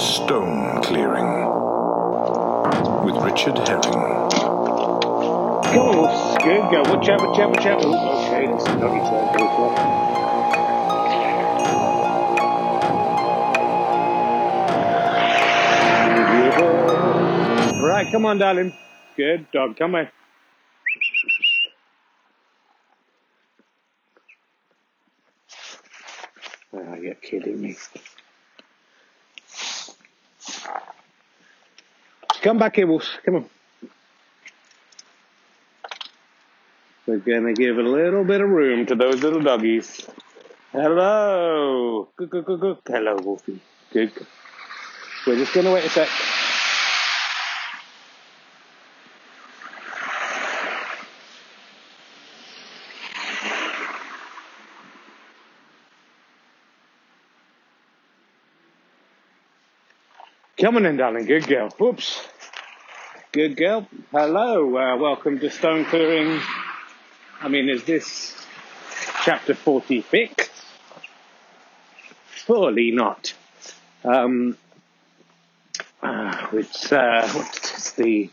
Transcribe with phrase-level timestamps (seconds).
[0.00, 1.26] Stone Clearing
[3.04, 3.82] with Richard Herring.
[5.68, 6.38] Come on.
[6.38, 6.80] Good, go.
[6.80, 9.30] Out, watch out, watch okay, that's a doggy tail.
[18.00, 18.72] Right, come on, darling.
[19.14, 19.76] Good dog.
[19.76, 20.08] Come on.
[26.72, 27.76] Oh, you're kidding me.
[32.40, 33.04] Come back here, Wolf.
[33.22, 33.50] Come on.
[37.06, 40.08] We're gonna give a little bit of room to those little doggies.
[40.72, 42.08] Hello.
[42.16, 42.78] Good, good, good, good.
[42.86, 43.60] Hello, Wolfie.
[43.92, 44.14] Good.
[44.14, 44.26] good.
[45.26, 46.08] We're just gonna wait a sec.
[60.60, 61.24] Come on in, darling.
[61.24, 61.70] Good girl.
[61.78, 62.20] Whoops.
[63.32, 63.88] Good girl.
[64.12, 64.76] Hello.
[64.76, 66.38] Uh, welcome to Stone Clearing.
[67.40, 68.36] I mean, is this
[69.24, 70.50] chapter 46?
[72.34, 73.32] Surely not.
[74.04, 74.58] Um,
[76.02, 78.28] uh, it's, uh, what's the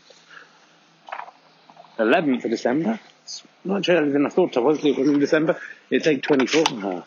[1.98, 3.00] 11th of December?
[3.22, 4.84] It's much earlier than I thought it was.
[4.84, 5.58] It was in December.
[5.88, 6.84] It's 8.24.
[6.84, 7.02] Uh,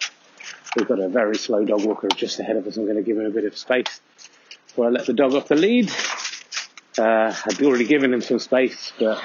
[0.76, 2.76] we've got a very slow dog walker just ahead of us.
[2.76, 4.02] I'm going to give him a bit of space
[4.72, 5.92] before I let the dog off the lead.
[6.98, 9.22] Uh, I'd already given him some space, but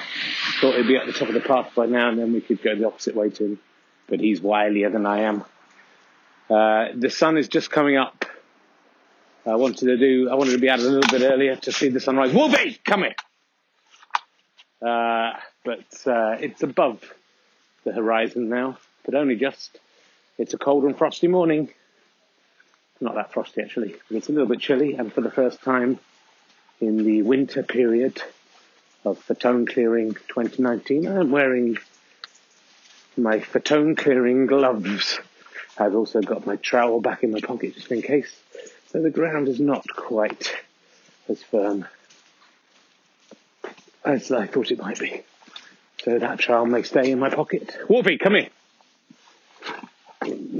[0.59, 2.61] thought he'd be at the top of the path by now, and then we could
[2.61, 3.59] go the opposite way to him.
[4.07, 5.45] But he's wilier than I am.
[6.49, 8.25] Uh, the sun is just coming up.
[9.45, 10.29] I wanted to do.
[10.29, 12.33] I wanted to be out a little bit earlier to see the sunrise.
[12.33, 13.15] Wolfie, come here.
[14.81, 15.31] Uh,
[15.63, 17.01] but uh, it's above
[17.85, 19.79] the horizon now, but only just.
[20.37, 21.69] It's a cold and frosty morning.
[22.99, 25.99] Not that frosty actually, it's a little bit chilly, and for the first time
[26.79, 28.21] in the winter period
[29.05, 31.07] of Stone Clearing 2019.
[31.07, 31.77] I'm wearing
[33.15, 35.19] my Stone Clearing gloves.
[35.77, 38.35] I've also got my trowel back in my pocket just in case.
[38.91, 40.55] So the ground is not quite
[41.29, 41.87] as firm
[44.03, 45.21] as I thought it might be.
[46.03, 47.75] So that trowel may stay in my pocket.
[47.89, 48.49] Wolfie, come here.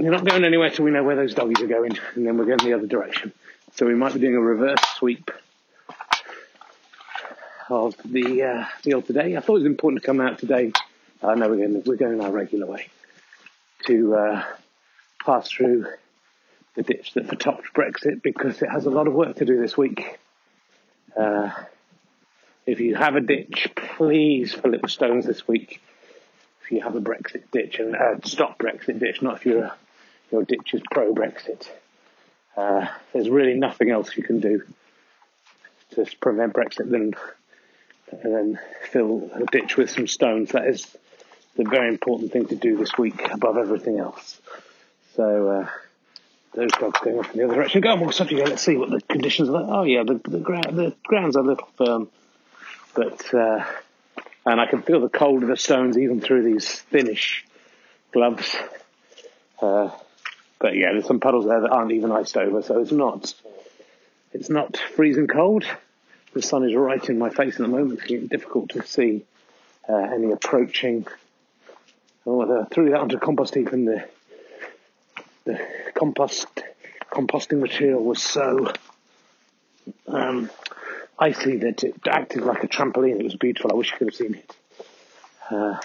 [0.00, 2.44] You're not going anywhere till we know where those doggies are going, and then we're
[2.44, 3.32] going the other direction.
[3.74, 5.28] So we might be doing a reverse sweep
[7.68, 9.36] of the uh, field today.
[9.36, 10.70] I thought it was important to come out today.
[11.20, 12.86] I know we're going we're going our regular way
[13.86, 14.44] to uh,
[15.26, 15.86] pass through
[16.76, 19.76] the ditch that foretopped Brexit because it has a lot of work to do this
[19.76, 20.16] week.
[21.18, 21.50] Uh,
[22.66, 23.66] if you have a ditch,
[23.96, 25.82] please fill it with stones this week.
[26.62, 29.72] If you have a Brexit ditch and uh, stop Brexit ditch, not if your
[30.30, 31.68] your ditch is pro Brexit.
[32.56, 34.62] Uh, there's really nothing else you can do
[35.94, 37.14] to prevent Brexit than
[38.10, 38.58] then
[38.90, 40.52] fill a ditch with some stones.
[40.52, 40.86] That is
[41.56, 44.40] the very important thing to do this week above everything else.
[45.14, 45.68] So uh,
[46.54, 47.80] those dogs going off in the other direction.
[47.80, 48.42] Go on, we'll stop you.
[48.44, 49.52] Let's see what the conditions are.
[49.52, 49.66] Like.
[49.68, 52.08] Oh yeah, the the, ground, the ground's a little firm,
[52.94, 53.64] but uh,
[54.46, 57.44] and I can feel the cold of the stones even through these thinnish
[58.12, 58.56] gloves.
[59.60, 59.90] Uh,
[60.58, 63.34] but yeah, there's some puddles there that aren't even iced over, so it's not
[64.32, 65.64] it's not freezing cold.
[66.34, 69.24] The sun is right in my face at the moment, making it difficult to see
[69.88, 71.06] uh, any approaching.
[72.26, 74.04] Oh, I threw that onto compost heap, and the
[75.44, 75.58] the
[75.94, 76.46] compost
[77.10, 78.70] composting material was so
[80.06, 80.50] um,
[81.18, 83.18] icy that it acted like a trampoline.
[83.18, 83.72] It was beautiful.
[83.72, 84.56] I wish you could have seen it.
[85.50, 85.78] Uh,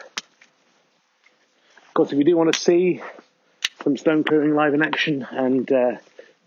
[1.88, 3.02] of course, if you do want to see
[3.84, 5.98] some stone clearing live in action and uh,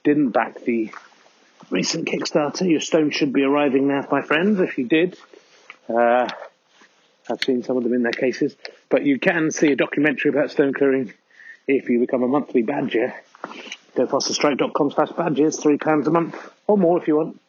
[0.04, 0.90] didn't back the
[1.70, 4.60] recent Kickstarter, your stone should be arriving now, my friends.
[4.60, 5.16] If you did,
[5.88, 6.28] uh,
[7.28, 8.56] I've seen some of them in their cases,
[8.88, 11.12] but you can see a documentary about stone clearing
[11.66, 13.14] if you become a monthly badger.
[13.94, 16.36] Go fasterstripe.com slash badges, three pounds a month
[16.66, 17.40] or more if you want.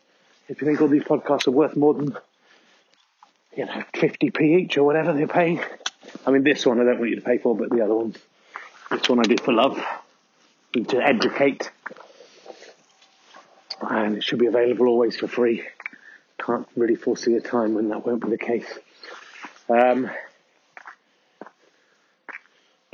[0.47, 2.17] If you think all these podcasts are worth more than
[3.55, 5.61] you know 50p each or whatever they're paying.
[6.25, 8.17] I mean, this one I don't want you to pay for, but the other ones,
[8.91, 9.79] this one I do for love
[10.73, 11.71] to educate
[13.81, 15.63] and it should be available always for free.
[16.39, 18.67] Can't really foresee a time when that won't be the case.
[19.69, 20.09] Um,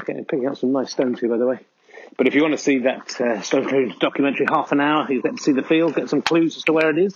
[0.05, 1.59] getting picking up some nice stones here, by the way.
[2.17, 5.37] But if you want to see that uh, stone documentary, half an hour, you get
[5.37, 7.13] to see the field, get some clues as to where it is.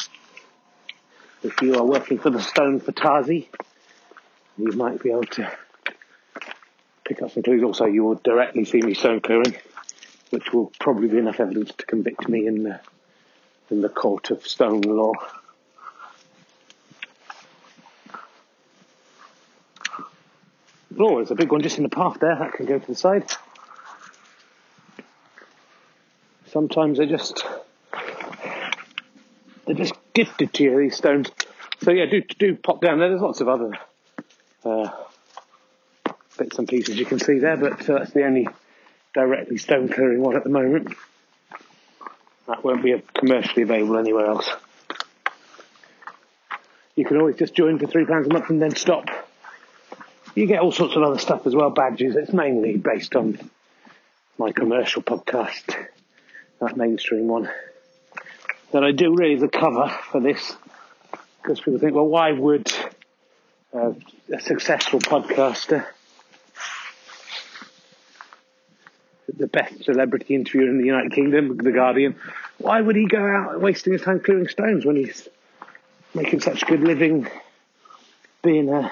[1.44, 3.48] if you are working for the Stone for Tazi,
[4.58, 5.52] you might be able to
[7.08, 7.64] pick up some clues.
[7.64, 9.56] Also, you will directly see me stone clearing,
[10.30, 12.80] which will probably be enough evidence to convict me in the
[13.70, 15.14] in the court of stone law.
[21.00, 22.36] Oh, there's a big one just in the path there.
[22.36, 23.30] That can go to the side.
[26.48, 27.46] Sometimes they just
[29.66, 31.30] they're just gifted to you these stones.
[31.84, 33.10] So yeah, do do pop down there.
[33.10, 33.78] There's lots of other
[34.66, 34.90] uh,
[36.38, 38.48] bits and pieces you can see there, but uh, that's the only
[39.14, 40.96] directly stone clearing one at the moment.
[42.48, 44.50] That won't be commercially available anywhere else.
[46.96, 49.10] You can always just join for three pounds a month and then stop.
[50.34, 52.16] You get all sorts of other stuff as well, badges.
[52.16, 53.38] It's mainly based on
[54.38, 55.76] my commercial podcast,
[56.60, 57.50] that mainstream one.
[58.72, 60.56] That I do really the cover for this
[61.42, 62.72] because people think, well, why would
[63.74, 63.94] uh,
[64.34, 65.86] a successful podcaster,
[69.38, 72.16] the best celebrity interviewer in the United Kingdom, The Guardian,
[72.58, 75.28] why would he go out wasting his time clearing stones when he's
[76.14, 77.28] making such good living
[78.42, 78.92] being a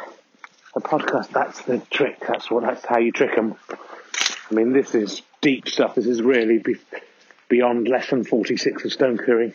[0.76, 2.20] a podcast, that's the trick.
[2.28, 2.64] That's what.
[2.64, 3.56] That's how you trick them.
[4.52, 5.96] I mean, this is deep stuff.
[5.96, 6.76] This is really be,
[7.48, 9.54] beyond lesson forty-six of stone clearing.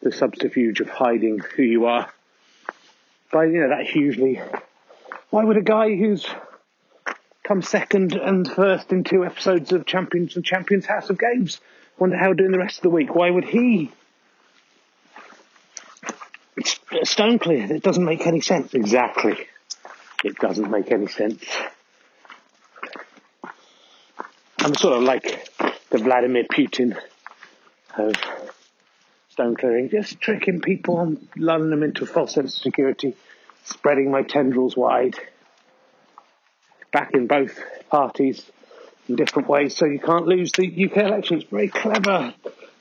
[0.00, 2.12] The subterfuge of hiding who you are
[3.32, 4.40] by you know that hugely.
[5.30, 6.26] Why would a guy who's
[7.48, 11.60] come second and first in two episodes of Champions and Champions House of Games
[11.98, 13.14] wonder how doing the rest of the week?
[13.14, 13.90] Why would he?
[16.56, 16.78] It's
[17.10, 17.72] stone clear.
[17.72, 18.74] It doesn't make any sense.
[18.74, 19.48] Exactly
[20.24, 21.44] it doesn't make any sense.
[24.58, 25.48] I'm sort of like
[25.90, 26.98] the Vladimir Putin
[27.96, 28.14] of
[29.30, 33.14] stone clearing, just tricking people and lulling them into a false sense of security,
[33.64, 35.16] spreading my tendrils wide,
[36.92, 37.58] back in both
[37.90, 38.44] parties
[39.08, 41.40] in different ways so you can't lose the UK election.
[41.40, 42.34] It's very clever,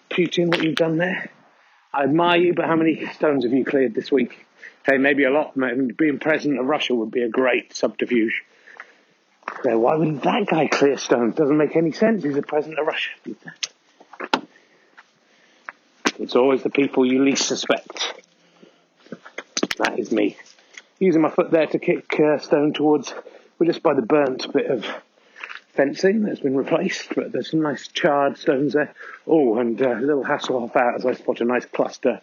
[0.10, 1.30] Putin, what you've done there.
[1.94, 4.46] I admire you, but how many stones have you cleared this week?
[4.86, 5.56] Hey, maybe a lot.
[5.56, 8.44] Being president of Russia would be a great subterfuge.
[9.64, 11.36] So why would that guy clear stones?
[11.36, 12.24] Doesn't make any sense.
[12.24, 13.10] He's the president of Russia.
[16.20, 18.14] It's always the people you least suspect.
[19.78, 20.38] That is me.
[21.00, 23.14] Using my foot there to kick uh, stone towards,
[23.60, 24.86] we're just by the burnt bit of
[25.74, 28.94] fencing that's been replaced, but there's some nice charred stones there.
[29.26, 32.22] Oh, and uh, a little Hasselhoff out as I spot a nice cluster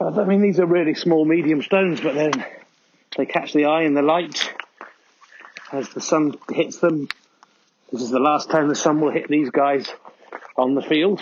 [0.00, 2.32] I mean, these are really small, medium stones, but then
[3.18, 4.50] they catch the eye and the light
[5.72, 7.06] as the sun hits them.
[7.92, 9.92] This is the last time the sun will hit these guys
[10.56, 11.20] on the field.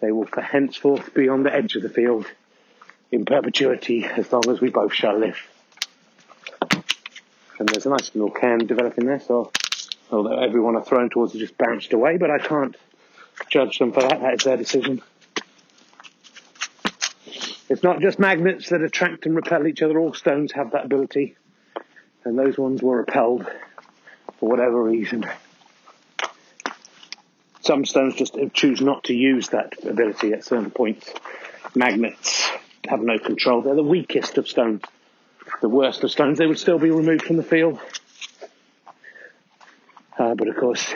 [0.00, 2.26] They will henceforth be on the edge of the field
[3.10, 5.36] in perpetuity as long as we both shall live.
[7.60, 9.52] And there's a nice little cairn developing there, so
[10.10, 12.74] although everyone are thrown towards it just bounced away, but I can't
[13.50, 14.22] judge them for that.
[14.22, 15.02] That is their decision.
[17.68, 19.98] It's not just magnets that attract and repel each other.
[19.98, 21.36] All stones have that ability.
[22.24, 23.46] And those ones were repelled
[24.38, 25.26] for whatever reason.
[27.60, 31.12] Some stones just choose not to use that ability at certain points.
[31.74, 32.48] Magnets
[32.88, 33.60] have no control.
[33.60, 34.82] They're the weakest of stones.
[35.60, 36.38] The worst of stones.
[36.38, 37.78] They would still be removed from the field.
[40.18, 40.94] Uh, but of course,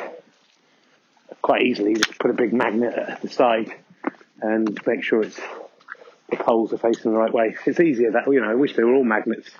[1.43, 3.75] quite easily, you just put a big magnet at the side
[4.41, 5.41] and make sure it's
[6.31, 7.57] the poles are facing the right way.
[7.67, 9.51] It's easier that, you know, I wish they were all magnets.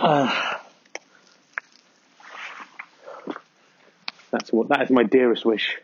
[0.00, 0.58] Uh,
[4.30, 5.76] that's what, that is my dearest wish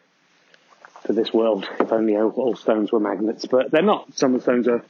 [1.07, 3.45] for this world, if only all, all stones were magnets.
[3.45, 4.17] But they're not.
[4.17, 4.83] Some of the stones are,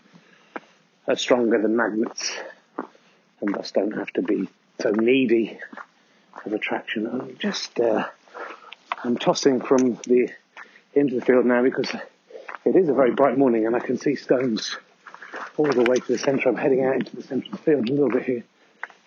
[1.08, 2.36] are stronger than magnets
[3.40, 4.48] and thus don't have to be
[4.80, 5.58] so needy
[6.44, 7.06] of attraction.
[7.06, 8.06] I'm just, uh,
[9.04, 10.30] I'm tossing from the
[10.94, 11.94] into the field now because
[12.64, 14.76] it is a very bright morning and I can see stones
[15.56, 16.48] all the way to the centre.
[16.48, 18.44] I'm heading out into the centre of the field a little bit here,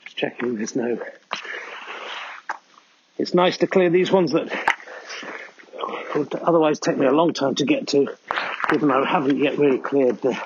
[0.06, 1.00] just checking there's no.
[3.18, 4.50] It's nice to clear these ones that
[6.15, 8.08] would otherwise take me a long time to get to,
[8.70, 10.39] given I haven't yet really cleared the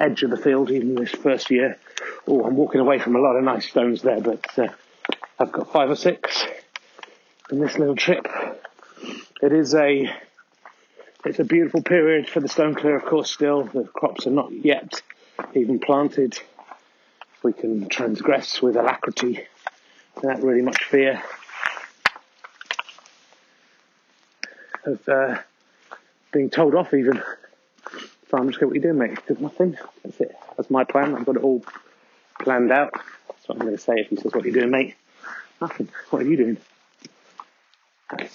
[0.00, 1.78] edge of the field even this first year.
[2.26, 4.68] Oh, I'm walking away from a lot of nice stones there, but uh,
[5.38, 6.46] I've got five or six
[7.50, 8.26] in this little trip.
[9.42, 10.10] It is a
[11.24, 13.64] it's a beautiful period for the stone clear, of course, still.
[13.64, 15.02] The crops are not yet
[15.54, 16.38] even planted.
[17.42, 19.46] We can transgress with alacrity
[20.14, 21.22] without really much fear
[24.84, 25.38] of uh,
[26.32, 27.22] being told off, even.
[28.30, 29.18] So I'm just going, what are you doing, mate?
[29.26, 29.76] Just nothing.
[30.04, 30.36] That's it.
[30.56, 31.16] That's my plan.
[31.16, 31.64] I've got it all
[32.40, 32.92] planned out.
[33.28, 34.94] That's what I'm going to say if he says, what are you doing, mate?
[35.60, 35.88] Nothing.
[36.10, 36.56] What are you doing?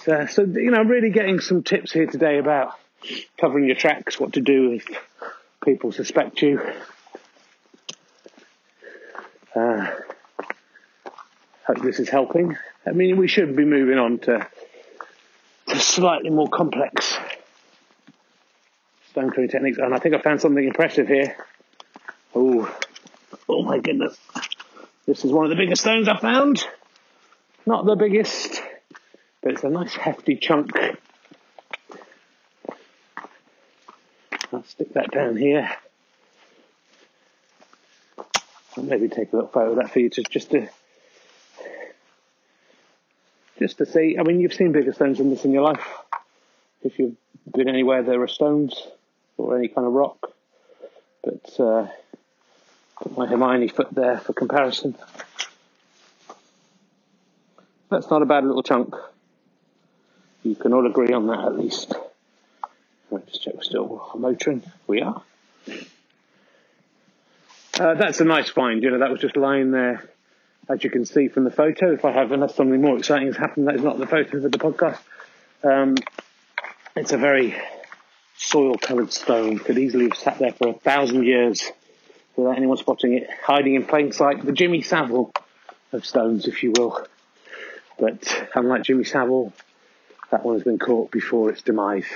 [0.06, 2.74] Uh, so, you know, really getting some tips here today about
[3.38, 4.86] covering your tracks, what to do if
[5.64, 6.60] people suspect you.
[9.54, 9.86] Uh,
[11.66, 12.56] hope this is helping.
[12.86, 14.46] I mean, we should be moving on to,
[15.68, 17.16] to slightly more complex
[19.16, 21.34] stone clearing techniques, and I think I found something impressive here.
[22.34, 22.70] Oh,
[23.48, 24.14] oh my goodness!
[25.06, 26.62] This is one of the biggest stones I found.
[27.64, 28.60] Not the biggest,
[29.42, 30.72] but it's a nice hefty chunk.
[34.52, 35.70] I'll stick that down here.
[38.76, 40.68] I'll maybe take a little photo of that for you to just to
[43.58, 44.18] just to see.
[44.20, 45.86] I mean, you've seen bigger stones than this in your life.
[46.82, 47.16] If you've
[47.50, 48.86] been anywhere, there are stones
[49.36, 50.32] or any kind of rock.
[51.22, 51.86] But uh,
[53.00, 54.96] put my Hermione foot there for comparison.
[57.90, 58.94] That's not a bad little chunk.
[60.42, 61.94] You can all agree on that at least.
[63.10, 64.62] Let's check we're still motoring.
[64.86, 65.22] We are.
[67.78, 68.82] Uh, that's a nice find.
[68.82, 70.08] You know, that was just lying there
[70.68, 73.36] as you can see from the photo, if I have unless something more exciting has
[73.36, 74.98] happened, that is not the photo of the podcast.
[75.62, 75.96] Um,
[76.96, 77.54] it's a very
[78.36, 79.58] soil-coloured stone.
[79.58, 81.70] Could easily have sat there for a thousand years
[82.36, 84.44] without anyone spotting it, hiding in plain sight.
[84.44, 85.32] The Jimmy Savile
[85.92, 87.06] of stones, if you will.
[87.98, 89.52] But unlike Jimmy Savile,
[90.30, 92.06] that one has been caught before its demise.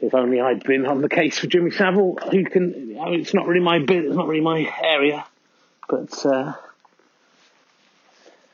[0.00, 3.34] If only I'd been on the case for Jimmy Savile, who can, I mean, it's
[3.34, 5.26] not really my bit, it's not really my area,
[5.88, 6.54] but, uh,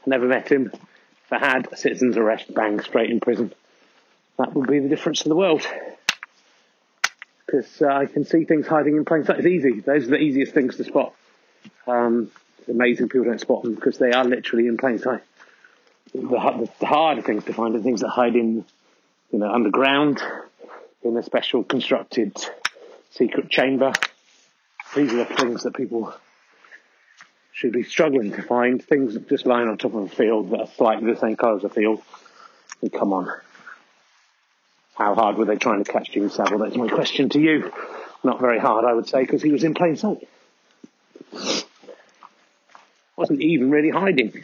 [0.06, 0.70] Never met him.
[0.72, 3.52] If I had, a citizen's arrest, bang, straight in prison.
[4.38, 5.66] That would be the difference to the world.
[7.46, 9.38] Because uh, I can see things hiding in plain sight.
[9.38, 9.80] It's easy.
[9.80, 11.14] Those are the easiest things to spot.
[11.86, 15.22] Um, it's amazing people don't spot them because they are literally in plain sight.
[16.12, 18.64] The, the harder things to find are things that hide in,
[19.30, 20.20] you know, underground,
[21.02, 22.36] in a special constructed
[23.10, 23.92] secret chamber.
[24.94, 26.14] These are the things that people
[27.52, 30.60] should be struggling to find things that just lying on top of a field that
[30.60, 32.02] are slightly the same colour as a field.
[32.82, 33.32] And come on.
[34.96, 36.58] How hard were they trying to catch Jimmy Savile?
[36.58, 37.70] That's my question to you.
[38.24, 40.26] Not very hard, I would say, because he was in plain sight.
[43.14, 44.42] Wasn't even really hiding.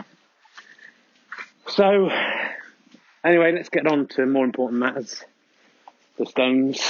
[1.68, 2.10] So,
[3.24, 5.24] anyway, let's get on to more important matters.
[6.18, 6.80] The Stones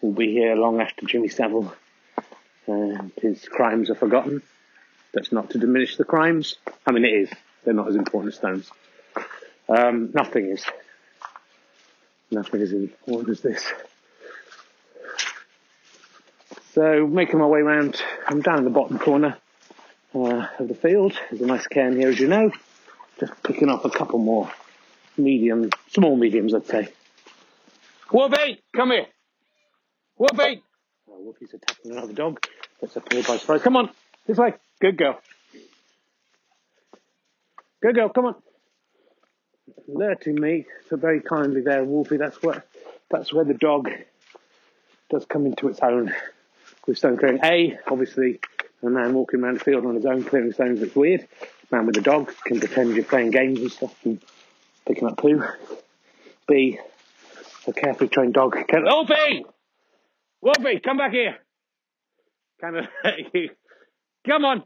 [0.00, 1.74] will be here long after Jimmy Savile
[2.66, 4.42] and his crimes are forgotten.
[5.12, 6.56] That's not to diminish the crimes.
[6.86, 7.30] I mean, it is.
[7.64, 8.70] They're not as important as stones.
[9.68, 10.64] Um, nothing is.
[12.30, 13.64] Nothing is as important as this.
[16.72, 19.38] So, making my way around, I'm down in the bottom corner
[20.14, 21.14] uh, of the field.
[21.30, 22.50] There's a nice cairn here, as you know.
[23.18, 24.50] Just picking up a couple more
[25.16, 26.88] medium, small mediums, I'd say.
[28.12, 29.06] Wolfie, come here.
[30.16, 30.62] Wolfie.
[31.10, 32.46] Oh, Wolfie's attacking another dog.
[32.80, 33.62] That's a play by surprise.
[33.62, 33.90] Come on,
[34.26, 34.54] this way.
[34.80, 35.18] Good girl.
[37.82, 38.34] Good girl, come on.
[39.88, 42.16] Alerting me so very kindly there, Wolfie.
[42.16, 42.64] That's where
[43.10, 43.90] that's where the dog
[45.10, 46.14] does come into its own
[46.86, 47.40] with stone clearing.
[47.42, 48.40] A, obviously,
[48.82, 51.26] a man walking around the field on his own clearing stones looks weird.
[51.70, 54.20] Man with a dog can pretend you're playing games and stuff and
[54.86, 55.42] picking up poo.
[56.46, 56.78] B,
[57.66, 58.84] a carefully trained dog can.
[58.84, 59.44] Wolfie!
[60.40, 61.36] Wolfie, come back here!
[62.62, 62.86] Of
[63.34, 63.50] you
[64.26, 64.64] Come on.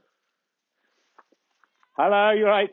[1.97, 2.71] Hello, you're right?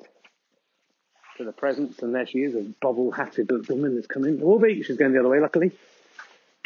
[1.40, 4.42] To the presence, and there she is, a bobble-hatted woman that's come in.
[4.42, 5.72] Wolfie, she's going the other way, luckily.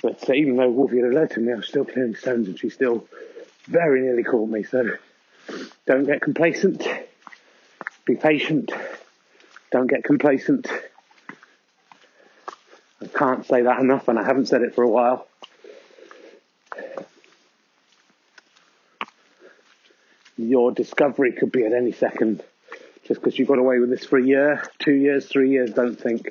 [0.01, 2.70] But uh, even though Wolfie had alerted me, I was still clearing stones, and she
[2.70, 3.08] still
[3.65, 4.63] very nearly caught me.
[4.63, 4.89] So
[5.86, 6.88] don't get complacent.
[8.06, 8.72] Be patient.
[9.72, 10.68] Don't get complacent.
[13.00, 15.27] I can't say that enough, and I haven't said it for a while.
[20.36, 22.44] your discovery could be at any second.
[23.06, 26.00] Just because you got away with this for a year, two years, three years, don't
[26.00, 26.30] think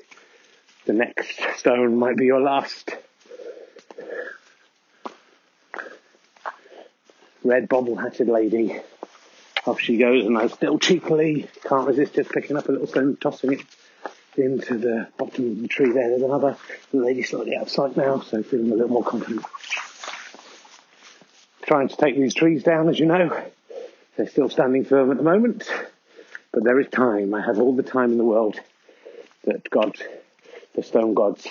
[0.86, 2.96] the next stone might be your last.
[7.44, 8.80] Red bobble-hatted lady.
[9.66, 13.04] Off she goes, and I still cheekily can't resist just picking up a little stone,
[13.04, 13.60] and tossing it
[14.36, 16.08] into the bottom of the tree there.
[16.08, 16.56] There's another
[16.92, 19.44] lady slightly out of sight now, so feeling a little more confident.
[21.66, 23.44] Trying to take these trees down, as you know.
[24.16, 25.70] They're still standing firm at the moment,
[26.52, 27.34] but there is time.
[27.34, 28.60] I have all the time in the world
[29.44, 29.96] that God,
[30.74, 31.46] the stone gods,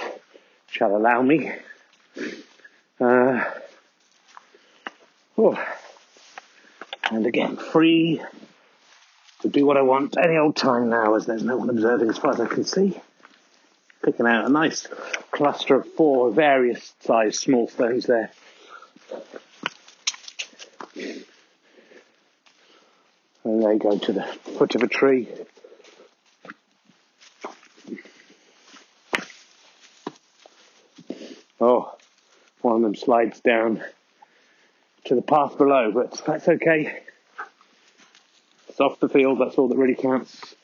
[0.67, 1.51] shall allow me.
[2.99, 3.43] Uh,
[5.37, 5.65] oh.
[7.09, 8.21] And again, free
[9.41, 12.17] to do what I want any old time now, as there's no one observing as
[12.17, 12.97] far as I can see.
[14.03, 14.87] Picking out a nice
[15.31, 18.31] cluster of four various sized small stones there.
[23.61, 24.23] They go to the
[24.57, 25.29] foot of a tree.
[31.59, 31.95] Oh,
[32.61, 33.83] one of them slides down
[35.05, 37.03] to the path below, but that's okay.
[38.67, 40.55] It's off the field, that's all that really counts.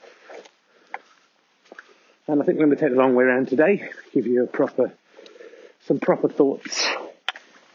[2.28, 4.48] And I think we're going to take the long way around today, give you a
[4.48, 4.92] proper,
[5.86, 6.88] some proper thoughts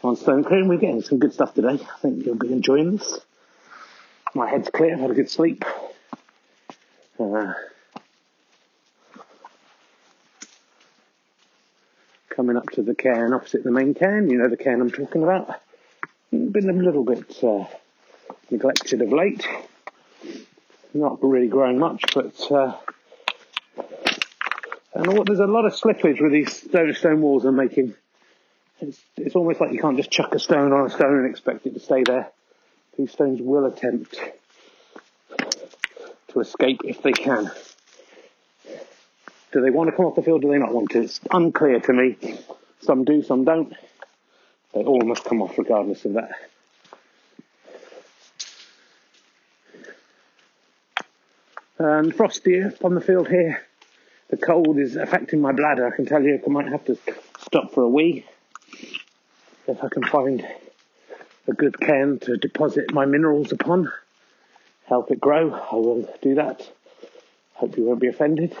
[0.03, 0.67] on stone clearing.
[0.67, 1.79] We're getting some good stuff today.
[1.81, 3.21] I think you'll be enjoying this.
[4.35, 5.63] My head's clear, I've had a good sleep.
[7.19, 7.53] Uh,
[12.29, 15.21] coming up to the cairn opposite the main cairn, you know the cairn I'm talking
[15.21, 15.61] about.
[16.31, 17.65] Been a little bit uh,
[18.49, 19.47] neglected of late.
[20.95, 22.75] Not really growing much, but uh,
[24.95, 27.93] and there's a lot of slippage with these stone stone walls I'm making.
[28.79, 31.67] It's, it's almost like you can't just chuck a stone on a stone and expect
[31.67, 32.31] it to stay there.
[32.97, 34.19] These stones will attempt
[36.29, 37.51] to escape if they can.
[39.51, 40.41] Do they want to come off the field?
[40.41, 41.01] Do they not want to?
[41.01, 42.17] It's unclear to me.
[42.81, 43.73] Some do, some don't.
[44.73, 46.31] They all must come off regardless of that.
[51.79, 53.63] Um, and frosty on the field here.
[54.29, 55.85] The cold is affecting my bladder.
[55.85, 56.97] I can tell you I might have to
[57.39, 58.25] stop for a wee.
[59.67, 60.45] If I can find
[61.47, 63.91] a good cairn to deposit my minerals upon,
[64.85, 66.69] help it grow, I will do that.
[67.55, 68.55] Hope you won't be offended.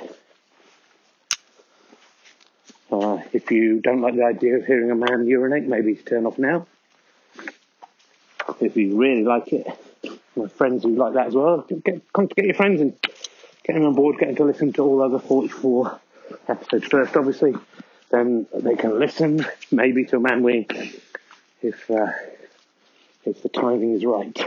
[2.91, 6.37] Uh, if you don't like the idea of hearing a man urinate, maybe turn off
[6.37, 6.67] now.
[8.59, 9.65] If you really like it,
[10.35, 12.93] my friends who like that as well, get, come get your friends and
[13.63, 15.99] get them on board, get them to listen to all other 44
[16.47, 17.55] episodes first, obviously.
[18.11, 20.67] Then they can listen, maybe to a man wing,
[21.63, 22.11] if uh,
[23.25, 24.37] if the timing is right.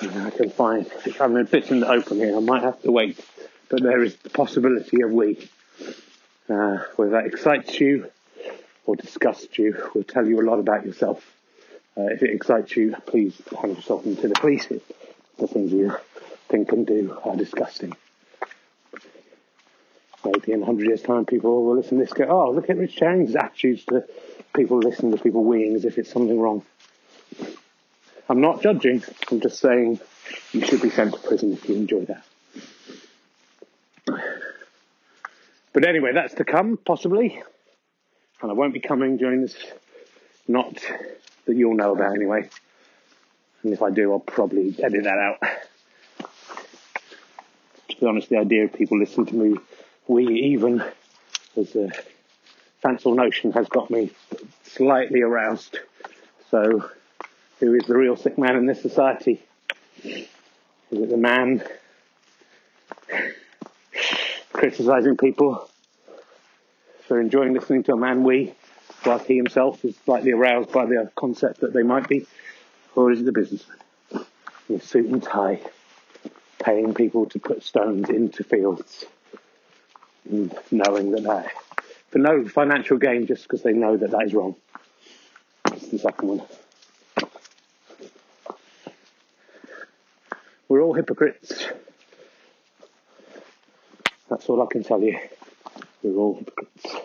[0.00, 0.90] And I can find
[1.20, 3.18] I'm a bit in the open here, I might have to wait,
[3.68, 5.48] but there is the possibility of we.
[6.48, 8.10] Uh, whether that excites you
[8.86, 11.22] or disgusts you, will tell you a lot about yourself.
[11.96, 14.66] Uh, if it excites you, please hand yourself into the police.
[14.66, 15.94] The things you
[16.48, 17.94] think and do are disgusting.
[20.24, 22.96] Maybe in 100 years' time, people will listen to this go, oh, look at Rich
[22.96, 24.04] Chang's attitudes to
[24.54, 26.64] people listening to people weeing as if it's something wrong.
[28.28, 30.00] I'm not judging, I'm just saying
[30.52, 32.24] you should be sent to prison if you enjoy that.
[35.72, 37.42] But anyway, that's to come, possibly.
[38.42, 39.56] And I won't be coming during this,
[40.46, 40.74] not
[41.46, 42.48] that you'll know about anyway.
[43.62, 45.40] And if I do, I'll probably edit that out.
[47.88, 49.56] To be honest, the idea of people listening to me,
[50.06, 50.84] we even
[51.56, 51.90] as a
[52.82, 54.10] fanciful notion has got me
[54.64, 55.78] slightly aroused.
[56.50, 56.88] So,
[57.60, 59.42] who is the real sick man in this society?
[60.04, 60.26] Is
[60.90, 61.62] it the man
[64.52, 65.68] criticizing people
[67.06, 68.54] for enjoying listening to a man we,
[69.04, 72.26] whilst he himself is slightly aroused by the concept that they might be,
[72.94, 73.78] or is it the businessman
[74.68, 75.60] in suit and tie,
[76.62, 79.04] paying people to put stones into fields,
[80.30, 81.52] and knowing that that
[82.10, 84.54] for no financial gain, just because they know that that is wrong.
[85.64, 86.42] That's the second one.
[90.68, 91.66] We're all hypocrites.
[94.28, 95.18] That's all I can tell you.
[96.02, 96.96] We're all hypocrites.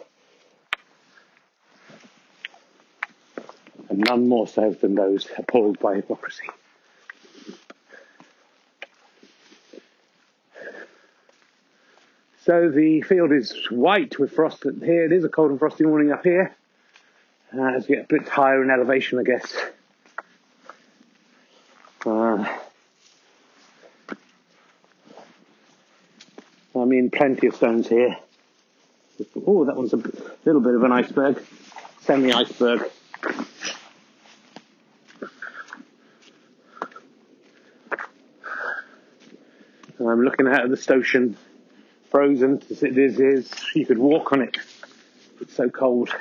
[3.89, 6.47] And none more so than those appalled by hypocrisy.
[12.45, 15.05] So the field is white with frost here.
[15.05, 16.53] It is a cold and frosty morning up here.
[17.57, 19.55] Uh, as we get a bit higher in elevation, I guess.
[22.05, 22.45] Uh,
[26.75, 28.17] I mean, plenty of stones here.
[29.45, 29.97] Oh, that one's a
[30.45, 31.43] little bit of an iceberg,
[32.01, 32.89] semi-iceberg.
[39.99, 41.37] I'm looking out at the Stocean,
[42.11, 43.51] frozen as it is, is.
[43.73, 44.57] You could walk on it.
[45.39, 46.13] It's so cold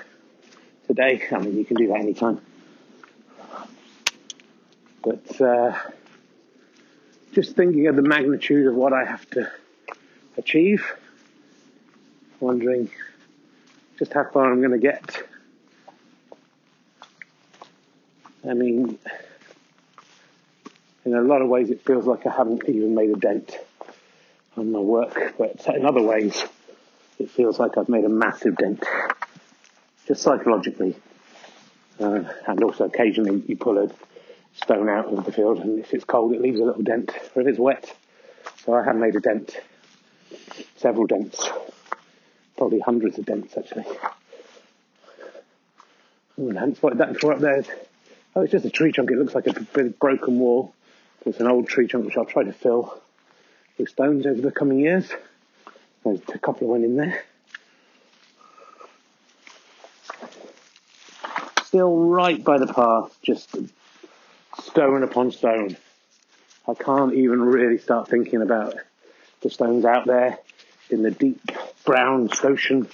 [0.87, 1.27] today.
[1.33, 2.41] I mean, you can do that anytime.
[5.03, 5.77] But uh,
[7.33, 9.51] just thinking of the magnitude of what I have to
[10.37, 10.85] achieve.
[12.41, 12.91] Wondering
[13.99, 15.23] just how far I'm going to get.
[18.49, 18.99] I mean,
[21.05, 23.57] in a lot of ways, it feels like I haven't even made a dent
[24.57, 26.45] on my work, but in other ways,
[27.19, 28.85] it feels like I've made a massive dent,
[30.07, 30.97] just psychologically.
[32.01, 33.91] Uh, and also, occasionally, you pull a
[34.55, 37.43] stone out of the field, and if it's cold, it leaves a little dent, or
[37.43, 37.95] if it's wet.
[38.65, 39.57] So I have made a dent,
[40.83, 41.49] several dents,
[42.57, 43.87] probably hundreds of dents actually.
[46.39, 47.65] Oh, I hadn't spotted that before up there.
[48.35, 49.11] Oh, it's just a tree trunk.
[49.11, 50.75] It looks like a bit of broken wall.
[51.25, 53.01] It's an old tree trunk which I'll try to fill
[53.79, 55.09] with stones over the coming years.
[56.05, 57.23] There's a couple of went in there.
[61.63, 63.55] Still right by the path, just
[64.61, 65.77] stone upon stone.
[66.67, 68.75] I can't even really start thinking about
[69.43, 70.39] the stones out there
[70.93, 71.41] in the deep
[71.85, 72.89] brown ocean.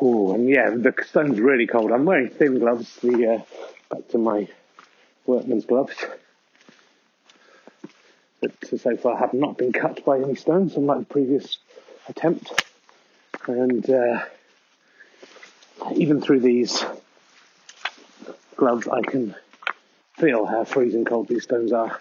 [0.00, 1.92] Oh, and yeah, the stone's really cold.
[1.92, 2.96] I'm wearing thin gloves.
[2.96, 4.48] The uh, back to my
[5.26, 5.94] workman's gloves.
[8.40, 11.58] But so far have not been cut by any stones, unlike the previous
[12.08, 12.64] attempt.
[13.46, 14.24] And uh,
[15.94, 16.84] even through these
[18.56, 19.36] gloves, I can
[20.18, 22.00] feel how freezing cold these stones are.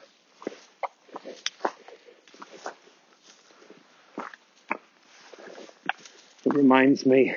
[6.61, 7.33] Reminds me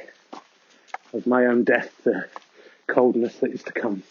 [1.14, 2.26] of my own death, the
[2.86, 4.02] coldness that is to come,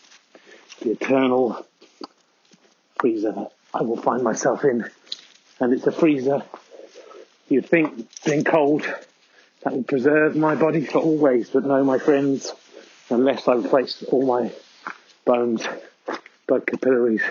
[0.82, 1.66] the eternal
[3.00, 4.90] freezer that I will find myself in.
[5.60, 6.42] And it's a freezer
[7.48, 8.82] you'd think being cold
[9.62, 12.52] that would preserve my body for always, but no, my friends,
[13.10, 14.52] unless I replace all my
[15.26, 15.64] bones,
[16.48, 17.22] blood capillaries,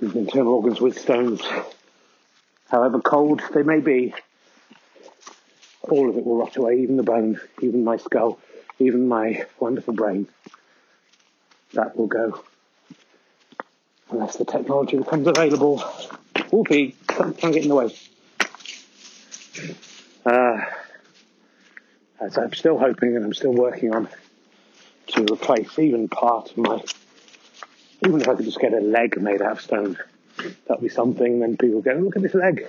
[0.00, 1.40] and internal organs with stones,
[2.68, 4.12] however cold they may be,
[5.90, 8.38] all of it will rot away, even the bones, even my skull,
[8.78, 10.28] even my wonderful brain.
[11.72, 12.42] That will go.
[14.10, 15.78] Unless the technology becomes available.
[16.50, 17.94] Whoopee, can't, can't get in the way.
[20.24, 20.60] Uh,
[22.20, 24.08] as I'm still hoping and I'm still working on
[25.08, 26.82] to replace even part of my,
[28.06, 29.98] even if I could just get a leg made out of stone,
[30.66, 31.40] that'd be something.
[31.40, 32.66] Then people go, look at this leg.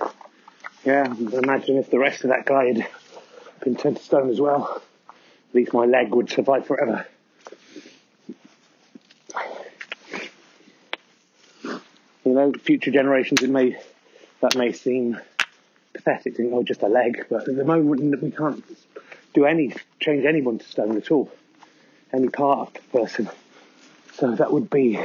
[0.84, 2.86] Yeah, imagine if the rest of that guy had
[3.74, 4.82] turned to stone as well.
[5.08, 7.06] At least my leg would survive forever.
[12.24, 13.78] You know, future generations, it may
[14.40, 15.18] that may seem
[15.94, 18.64] pathetic, think, oh, just a leg, but at the moment we can't
[19.32, 21.30] do any change anyone to stone at all,
[22.12, 23.30] any part of the person.
[24.14, 25.00] So that would be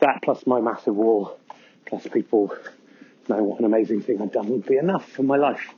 [0.00, 1.38] that plus my massive wall,
[1.86, 2.54] plus people
[3.28, 5.74] know what an amazing thing I've done would be enough for my life.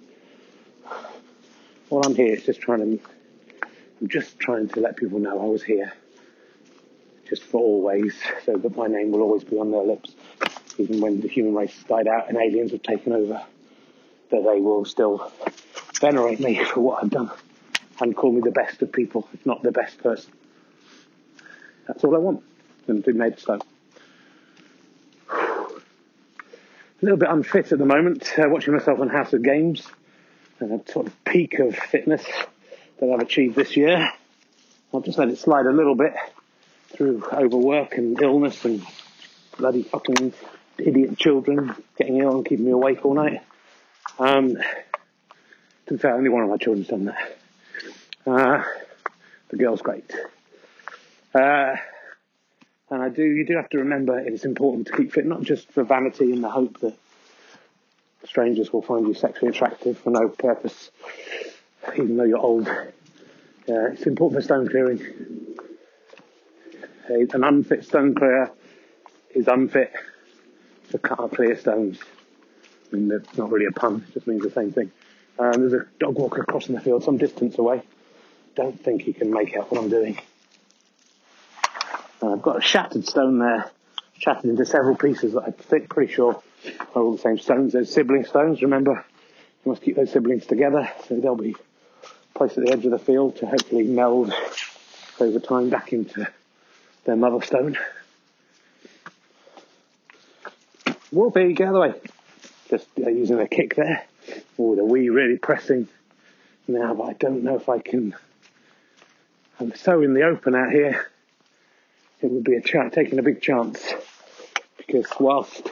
[1.93, 3.05] All I'm here is just trying to,
[4.01, 5.93] I'm just trying to let people know I was here,
[7.29, 8.15] just for always,
[8.47, 10.15] so that my name will always be on their lips,
[10.79, 13.45] even when the human race has died out and aliens have taken over,
[14.31, 15.31] that they will still
[16.01, 17.31] venerate me for what I've done
[18.01, 20.33] and call me the best of people, if not the best person.
[21.87, 22.43] That's all I want,
[22.87, 23.59] and be made so.
[25.31, 29.87] A little bit unfit at the moment, uh, watching myself on House of Games
[30.87, 32.25] sort of peak of fitness
[32.99, 34.11] that I've achieved this year.
[34.93, 36.15] I'll just let it slide a little bit
[36.89, 38.85] through overwork and illness and
[39.57, 40.35] bloody fucking
[40.79, 43.43] idiot children getting ill and keeping me awake all night.
[44.19, 44.57] Um,
[45.87, 47.39] to be fair, only one of my children's done that.
[48.27, 48.63] Uh,
[49.49, 50.11] the girl's great.
[51.35, 51.77] Uh,
[52.91, 55.71] and I do, you do have to remember it's important to keep fit, not just
[55.73, 56.95] for vanity and the hope that
[58.25, 60.91] strangers will find you sexually attractive for no purpose,
[61.95, 62.69] even though you're old.
[62.69, 65.01] Uh, it's important for stone clearing.
[67.09, 68.51] an unfit stone clearer
[69.35, 69.93] is unfit
[70.91, 71.99] to cut clear stones.
[72.93, 74.91] I mean, that's not really a pun, it just means the same thing.
[75.39, 77.83] Um, there's a dog walker crossing the field some distance away.
[78.55, 80.19] Don't think he can make out what I'm doing.
[82.23, 83.71] Uh, I've got a shattered stone there,
[84.19, 86.43] shattered into several pieces that I think pretty sure
[86.95, 87.73] all the same stones.
[87.73, 89.05] Those sibling stones, remember,
[89.65, 91.57] you must keep those siblings together so they'll be
[92.35, 94.33] placed at the edge of the field to hopefully meld
[95.21, 96.27] over time back into
[97.05, 97.77] their mother stone.
[101.11, 102.01] Whoopee, get out of the way.
[102.71, 104.05] Just uh, using a kick there.
[104.59, 105.89] Oh, the wee really pressing
[106.67, 108.15] now, but I don't know if I can.
[109.61, 111.11] I'm so in the open out here.
[112.23, 113.93] It would be a taking a big chance
[114.79, 115.69] because whilst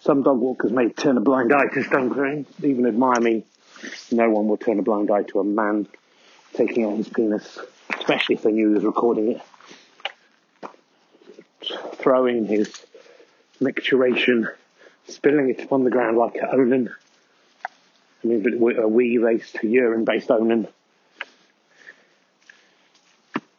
[0.00, 3.44] some dog walkers may turn a blind eye to stone clearing, even admire me.
[4.10, 5.86] No one will turn a blind eye to a man
[6.54, 7.58] taking out his penis
[8.08, 9.42] especially if they knew he was recording it.
[11.96, 12.72] Throwing his
[13.60, 14.48] micturation,
[15.08, 16.94] spilling it upon the ground like a Onan.
[18.24, 20.68] I mean, a wee based, urine based Onan.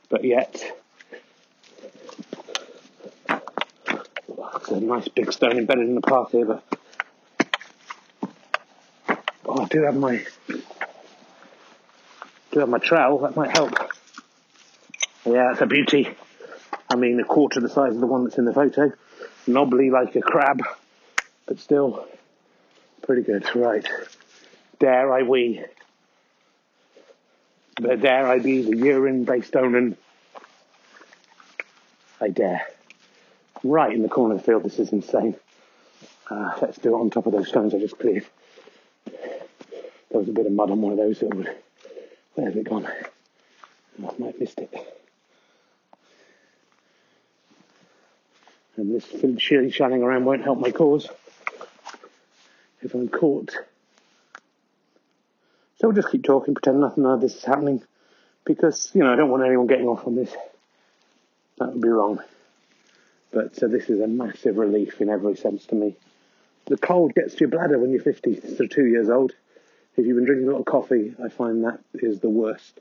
[0.09, 0.63] But yet,
[3.29, 6.63] it's a nice big stone embedded in the path here, but
[9.45, 10.25] oh, I do have my
[12.51, 13.73] do have my trowel, that might help.
[15.25, 16.09] Yeah, it's a beauty.
[16.89, 18.91] I mean, a quarter the size of the one that's in the photo.
[19.45, 20.63] Knobbly like a crab,
[21.45, 22.07] but still
[23.03, 23.45] pretty good.
[23.55, 23.87] Right.
[24.79, 25.63] Dare I we?
[27.75, 29.97] Dare I be the urine based Onan?
[32.19, 32.67] I dare.
[33.63, 35.35] Right in the corner of the field, this is insane.
[36.29, 38.25] Uh, let's do it on top of those stones I just cleared.
[39.05, 41.49] There was a bit of mud on one of those that would.
[42.35, 42.85] Where's it gone?
[42.85, 44.73] I might have missed it.
[48.77, 51.09] And this shilly shallying around won't help my cause
[52.81, 53.51] if I'm caught.
[55.77, 57.81] So we'll just keep talking, pretend nothing of this is happening,
[58.45, 60.33] because, you know, I don't want anyone getting off on this.
[61.57, 62.19] That would be wrong.
[63.31, 65.95] But so this is a massive relief in every sense to me.
[66.65, 69.33] The cold gets to your bladder when you're 50, so two years old.
[69.97, 72.79] If you've been drinking a lot of coffee, I find that is the worst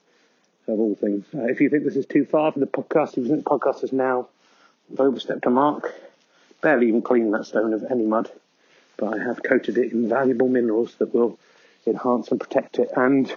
[0.66, 1.24] of all things.
[1.34, 3.50] Uh, if you think this is too far for the podcast, if you think the
[3.50, 4.28] podcast is now
[4.98, 5.94] overstepped a mark,
[6.60, 8.30] barely even cleaned that stone of any mud,
[8.96, 11.38] but I have coated it in valuable minerals that will
[11.86, 13.34] enhance and protect it, and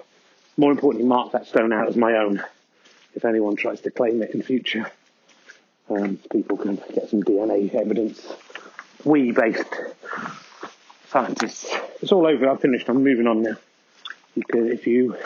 [0.58, 2.44] more importantly, mark that stone out as my own.
[3.16, 4.90] If anyone tries to claim it in future,
[5.90, 8.26] um, people can get some DNA evidence.
[9.04, 9.66] We based
[11.10, 11.70] scientists.
[12.02, 12.50] It's all over.
[12.50, 12.88] I've finished.
[12.90, 13.56] I'm moving on now.
[14.36, 15.18] You could, if you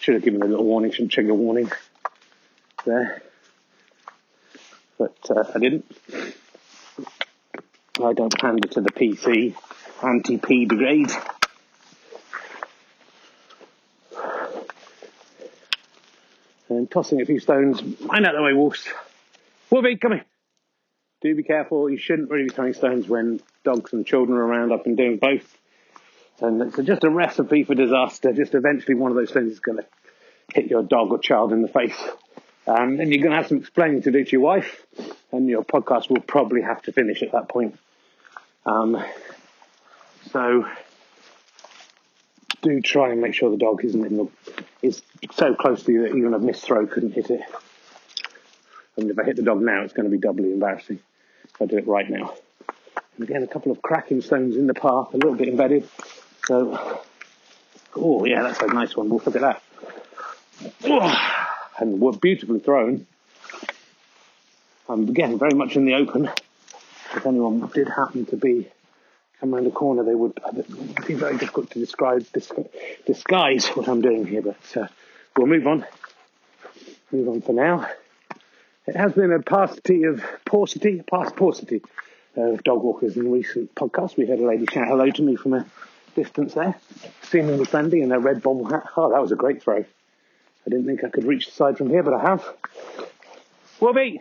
[0.00, 1.70] should have given a little warning, should trigger warning
[2.84, 3.22] there,
[4.98, 5.86] but uh, I didn't.
[8.02, 9.54] I don't pander to the PC
[10.02, 11.10] anti-P brigade.
[16.68, 17.82] And tossing a few stones.
[18.00, 18.86] Mind out the way, wolves.
[19.70, 20.24] Wolfie, come here.
[21.20, 21.90] Do be careful.
[21.90, 24.72] You shouldn't really be throwing stones when dogs and children are around.
[24.72, 25.56] I've been doing both.
[26.40, 28.32] And it's just a recipe for disaster.
[28.32, 29.84] Just eventually one of those things is going to
[30.54, 32.00] hit your dog or child in the face.
[32.66, 34.86] Um, and you're going to have some explaining to do to your wife.
[35.32, 37.78] And your podcast will probably have to finish at that point.
[38.64, 39.02] Um,
[40.30, 40.66] so
[42.62, 44.28] do try and make sure the dog isn't in the
[44.82, 45.02] is
[45.32, 47.42] so close to you that even a missed throw couldn't hit it.
[48.98, 50.98] I mean, if I hit the dog now, it's going to be doubly embarrassing
[51.44, 52.34] if I do it right now.
[53.16, 55.88] And again, a couple of cracking stones in the path, a little bit embedded.
[56.46, 57.00] So,
[57.94, 59.08] oh yeah, that's a nice one.
[59.08, 59.62] We'll look at that.
[61.78, 63.06] And what beautifully thrown.
[64.88, 66.28] I'm again very much in the open.
[67.14, 68.68] If anyone did happen to be
[69.38, 70.40] come around the corner, they would.
[70.56, 72.26] It'd be very difficult to describe
[73.06, 74.88] disguise what I'm doing here, but uh,
[75.36, 75.86] we'll move on.
[77.12, 77.88] Move on for now.
[78.88, 81.82] It has been a paucity of paucity, past paucity
[82.36, 84.16] of dog walkers in recent podcasts.
[84.16, 85.66] We heard a lady shout hello to me from a
[86.16, 86.74] distance there,
[87.20, 88.84] seemingly friendly in a red bomb hat.
[88.96, 89.80] Oh, that was a great throw.
[89.80, 92.42] I didn't think I could reach the side from here, but I have.
[93.78, 94.20] Wobby!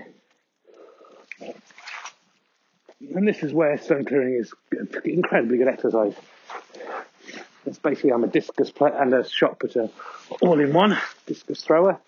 [1.39, 4.53] And this is where stone clearing is
[5.05, 6.13] incredibly good exercise.
[7.65, 9.89] It's basically I'm a discus player and a shot putter
[10.41, 12.01] all in one, discus thrower,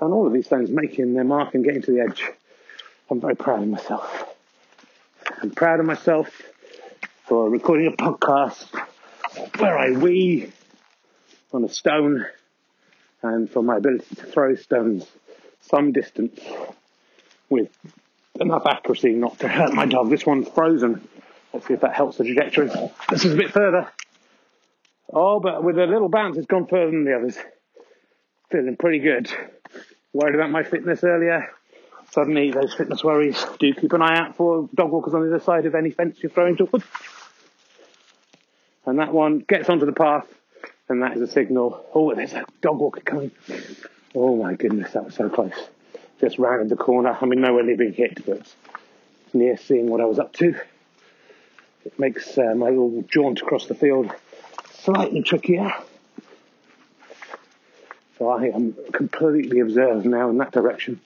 [0.00, 2.24] and all of these stones making their mark and getting to the edge.
[3.10, 4.34] I'm very proud of myself.
[5.42, 6.42] I'm proud of myself
[7.24, 8.66] for recording a podcast
[9.58, 10.52] where I wee
[11.52, 12.26] on a stone
[13.22, 15.06] and for my ability to throw stones
[15.60, 16.40] some distance
[17.48, 17.70] with
[18.40, 20.10] enough accuracy not to hurt my dog.
[20.10, 21.06] This one's frozen.
[21.52, 22.68] Let's see if that helps the trajectory.
[23.08, 23.90] This is a bit further.
[25.12, 27.36] Oh, but with a little bounce, it's gone further than the others.
[28.50, 29.30] Feeling pretty good.
[30.12, 31.50] Worried about my fitness earlier.
[32.12, 35.44] Suddenly, those fitness worries do keep an eye out for dog walkers on the other
[35.44, 36.84] side of any fence you're throwing towards.
[38.86, 40.26] And that one gets onto the path,
[40.88, 41.84] and that is a signal.
[41.92, 43.32] Oh, there's a dog walker coming.
[44.14, 45.68] Oh my goodness, that was so close
[46.20, 47.16] just rounded the corner.
[47.20, 48.54] I mean, nowhere near being hit, but
[49.32, 50.54] near seeing what I was up to.
[51.84, 54.10] It makes uh, my little jaunt across the field
[54.72, 55.72] slightly trickier.
[58.18, 61.00] So I am completely observed now in that direction.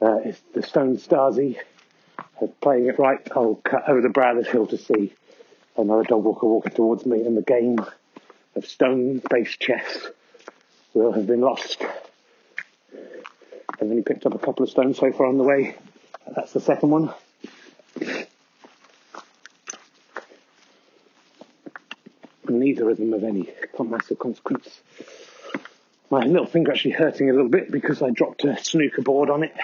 [0.00, 3.20] Uh, it's the Stone uh, playing it right.
[3.34, 5.12] I'll cut over the brow of this hill to see
[5.76, 7.78] another dog walker walking towards me, and the game
[8.56, 10.08] of stone based chess
[10.92, 11.84] will have been lost
[13.80, 15.74] I've only picked up a couple of stones so far on the way.
[16.36, 17.14] That's the second one.
[22.46, 24.80] Neither of them of any massive consequence.
[26.10, 29.44] My little finger actually hurting a little bit because I dropped a snooker board on
[29.44, 29.54] it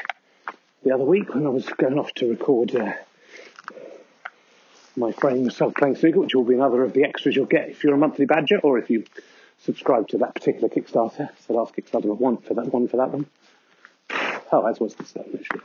[0.85, 2.93] the other week when I was going off to record uh,
[4.97, 7.95] my frame self-playing snooker, which will be another of the extras you'll get if you're
[7.95, 9.05] a monthly badger or if you
[9.59, 11.31] subscribe to that particular Kickstarter.
[11.31, 13.27] It's the last Kickstarter but one for that one for that one.
[14.53, 15.61] Oh, as was the stone actually.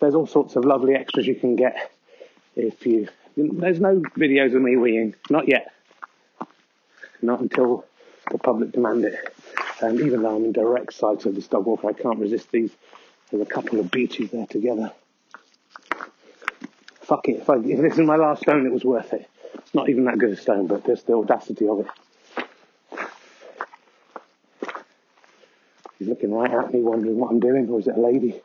[0.00, 1.92] There's all sorts of lovely extras you can get
[2.56, 3.08] if you.
[3.36, 5.72] There's no videos of me weeing, not yet.
[7.22, 7.84] Not until
[8.30, 9.34] the public demand it.
[9.80, 12.70] And even though I'm in direct sight of this dog walker, I can't resist these.
[13.30, 14.92] There's a couple of beauties there together.
[17.02, 19.28] Fuck it, if, I, if this is my last stone, it was worth it.
[19.54, 21.86] It's not even that good a stone, but there's the audacity of it.
[25.98, 28.40] He's looking right at me, wondering what I'm doing, or is it a lady?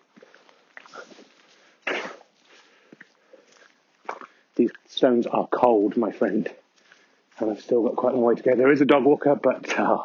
[4.56, 6.50] These stones are cold, my friend,
[7.40, 8.56] and I've still got quite a long way to go.
[8.56, 10.04] There is a dog walker, but uh,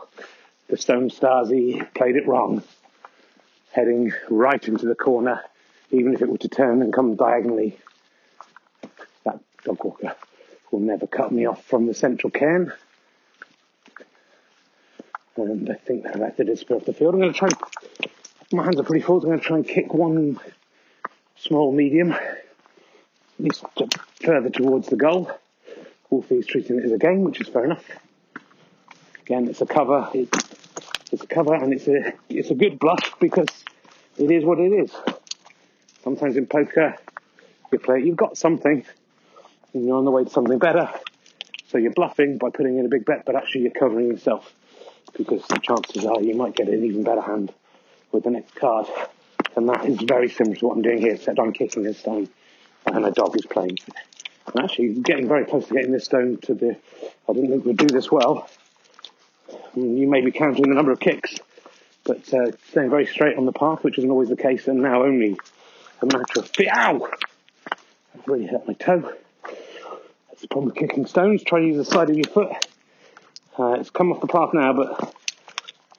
[0.68, 2.62] the Stone Stasi played it wrong,
[3.72, 5.42] heading right into the corner,
[5.90, 7.78] even if it were to turn and come diagonally.
[9.24, 10.14] That dog walker
[10.70, 12.72] will never cut me off from the central cairn.
[15.36, 17.14] And I think they're about to off the field.
[17.14, 17.48] I'm going to try.
[18.50, 19.20] My hands are pretty full.
[19.20, 20.40] So I'm going to try and kick one
[21.36, 22.42] small medium, at
[23.38, 23.64] least
[24.20, 25.30] further towards the goal.
[26.10, 27.84] Wolfie's treating it as a game, which is fair enough.
[29.20, 30.08] Again, it's a cover.
[30.14, 30.28] It,
[31.12, 33.48] it's a cover, and it's a it's a good bluff because
[34.16, 34.92] it is what it is.
[36.02, 36.96] Sometimes in poker,
[37.72, 38.00] you play.
[38.00, 38.84] You've got something,
[39.74, 40.90] and you're on the way to something better.
[41.68, 44.54] So you're bluffing by putting in a big bet, but actually you're covering yourself
[45.16, 47.52] because the chances are you might get an even better hand
[48.12, 48.86] with the next card.
[49.56, 52.28] And that is very similar to what I'm doing here, except I'm kicking a stone
[52.86, 53.78] and a dog is playing.
[54.54, 56.76] I'm actually getting very close to getting this stone to the.
[57.28, 58.48] I didn't think we'd do this well.
[59.74, 61.36] You may be counting the number of kicks,
[62.04, 65.04] but uh, staying very straight on the path, which isn't always the case, and now
[65.04, 65.38] only
[66.00, 66.48] a matter of.
[66.48, 66.68] feet.
[66.74, 67.08] Ow!
[67.70, 69.12] I've really hurt my toe.
[70.28, 71.44] That's the problem with kicking stones.
[71.44, 72.52] Try to use the side of your foot.
[73.58, 75.14] Uh, it's come off the path now, but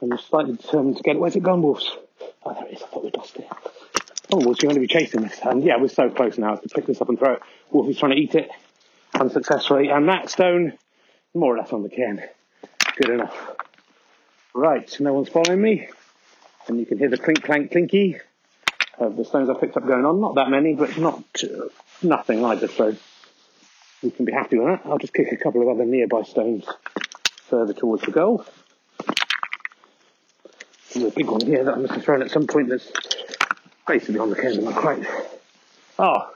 [0.02, 1.20] I'm slightly determined to get it.
[1.20, 1.96] Where's it gone, Wolves?
[2.44, 2.84] Oh, there it is.
[2.84, 3.48] I thought we'd lost it.
[4.32, 5.39] Oh, Wolves, you're going to be chasing this.
[5.44, 6.56] And yeah, we're so close now.
[6.56, 7.42] to pick this up and throw it.
[7.72, 8.50] Wolf is trying to eat it
[9.13, 9.89] unsuccessfully.
[9.89, 10.74] And that stone,
[11.34, 12.22] more or less on the cairn.
[12.96, 13.36] Good enough.
[14.54, 15.89] Right, no one's following me.
[16.68, 18.18] And you can hear the clink, clank, clinky
[19.00, 20.22] of the stones I picked up going on.
[20.22, 21.70] Not that many, but not uh,
[22.04, 22.68] nothing either.
[22.68, 22.96] So
[24.04, 24.82] we can be happy with that.
[24.86, 26.68] I'll just kick a couple of other nearby stones
[27.48, 28.46] further towards the goal.
[30.94, 32.92] There's a big one here that I must have thrown at some point that's
[33.89, 35.06] basically on the cairn, not quite.
[35.97, 36.32] Oh,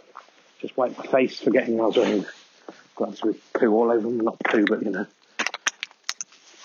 [0.59, 2.25] just wiped my face, forgetting I was wearing
[2.95, 4.17] gloves with poo all over them.
[4.17, 5.05] Not poo, but you know,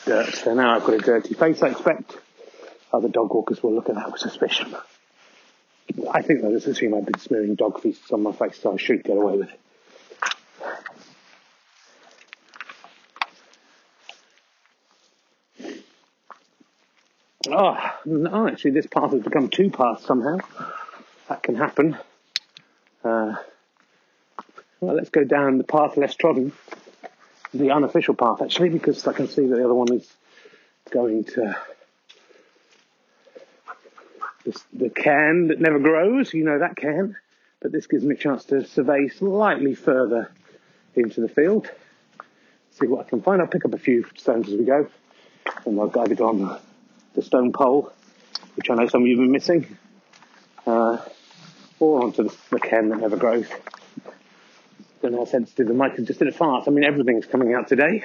[0.07, 0.35] dirt.
[0.35, 2.17] So now I've got a dirty face, I expect.
[2.93, 4.75] Other dog walkers will look at that with suspicion.
[6.11, 8.77] I think they'll just assume I've been smearing dog feces on my face, so I
[8.79, 9.61] should get away with it.
[17.61, 20.39] Oh, no, actually, this path has become two paths somehow.
[21.29, 21.99] That cairn happen.
[23.03, 23.35] Uh,
[24.81, 26.53] well, let's go down the path less trodden,
[27.53, 30.09] the unofficial path, actually, because I cairn see that the other one is
[30.93, 31.57] going to
[34.45, 36.33] this, the can that never grows.
[36.33, 37.17] You know that can,
[37.61, 40.31] But this gives me a chance to survey slightly further
[40.95, 41.69] into the field,
[42.71, 43.43] see what I can find.
[43.43, 44.89] I'll pick up a few stones as we go,
[45.67, 46.61] and I'll guide it on
[47.19, 47.93] the stone pole,
[48.55, 49.77] which I know some of you have been missing,
[50.67, 50.99] uh,
[51.81, 53.47] or onto the, cairn that never grows.
[55.03, 56.69] Don't know how sensitive the mic is just in a fart.
[56.69, 58.05] I mean, everything's coming out today.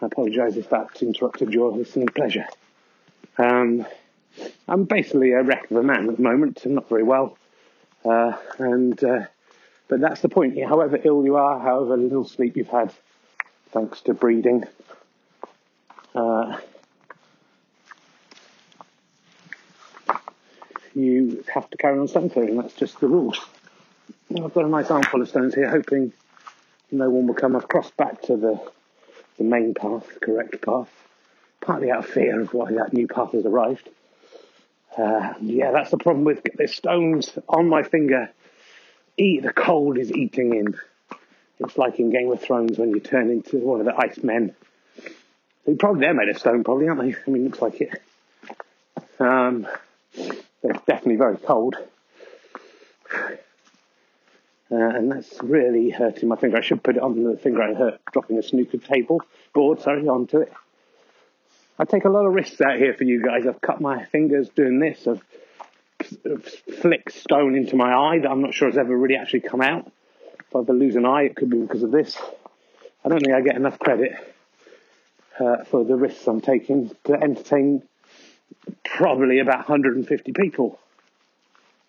[0.00, 2.46] I apologise if that interrupted your listening pleasure.
[3.36, 3.86] Um,
[4.66, 6.62] I'm basically a wreck of a man at the moment.
[6.64, 7.36] I'm not very well,
[8.06, 9.26] uh, and uh,
[9.88, 10.58] but that's the point.
[10.64, 12.90] However ill you are, however little sleep you've had,
[13.70, 14.64] thanks to breeding,
[16.14, 16.58] uh,
[20.94, 22.56] you have to carry on stone clearing.
[22.56, 23.38] That's just the rules.
[24.30, 26.12] I've got a nice armful of stones here, hoping
[26.90, 28.60] no one will come across back to the
[29.38, 30.90] the main path, the correct path.
[31.60, 33.88] Partly out of fear of why that new path has arrived.
[34.96, 38.30] Uh, yeah, that's the problem with the stones on my finger.
[39.16, 40.78] Eat the cold is eating in.
[41.58, 44.54] It's like in Game of Thrones when you turn into one of the ice men.
[45.66, 47.14] They probably they're made of stone, probably, aren't they?
[47.14, 48.02] I mean, it looks like it.
[49.18, 49.66] Um,
[50.62, 51.76] They're definitely very cold.
[54.72, 56.58] Uh, and that's really hurting my finger.
[56.58, 59.20] I should put it on the finger I hurt dropping a snooker table
[59.52, 60.52] board, sorry, onto it.
[61.78, 63.46] I take a lot of risks out here for you guys.
[63.46, 65.08] I've cut my fingers doing this.
[65.08, 65.24] I've,
[66.24, 69.60] I've flicked stone into my eye that I'm not sure has ever really actually come
[69.60, 69.90] out.
[70.38, 72.16] If I ever lose an eye, it could be because of this.
[73.04, 74.12] I don't think I get enough credit
[75.40, 77.82] uh, for the risks I'm taking to entertain
[78.84, 80.78] probably about 150 people.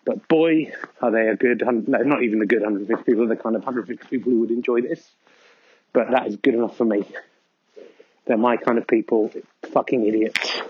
[0.04, 3.54] But boy, are they a good, no, not even a good 150 people, the kind
[3.54, 5.08] of 150 people who would enjoy this.
[5.92, 7.04] But that is good enough for me.
[8.26, 9.30] They're my kind of people,
[9.72, 10.62] fucking idiots,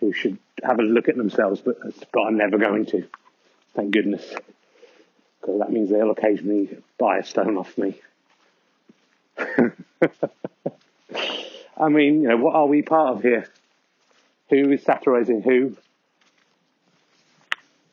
[0.00, 1.76] who should have a look at themselves, but,
[2.12, 3.06] but I'm never going to.
[3.74, 4.24] Thank goodness.
[5.40, 8.00] Because that means they'll occasionally buy a stone off me.
[11.76, 13.48] I mean, you know, what are we part of here?
[14.50, 15.76] Who is satirizing who?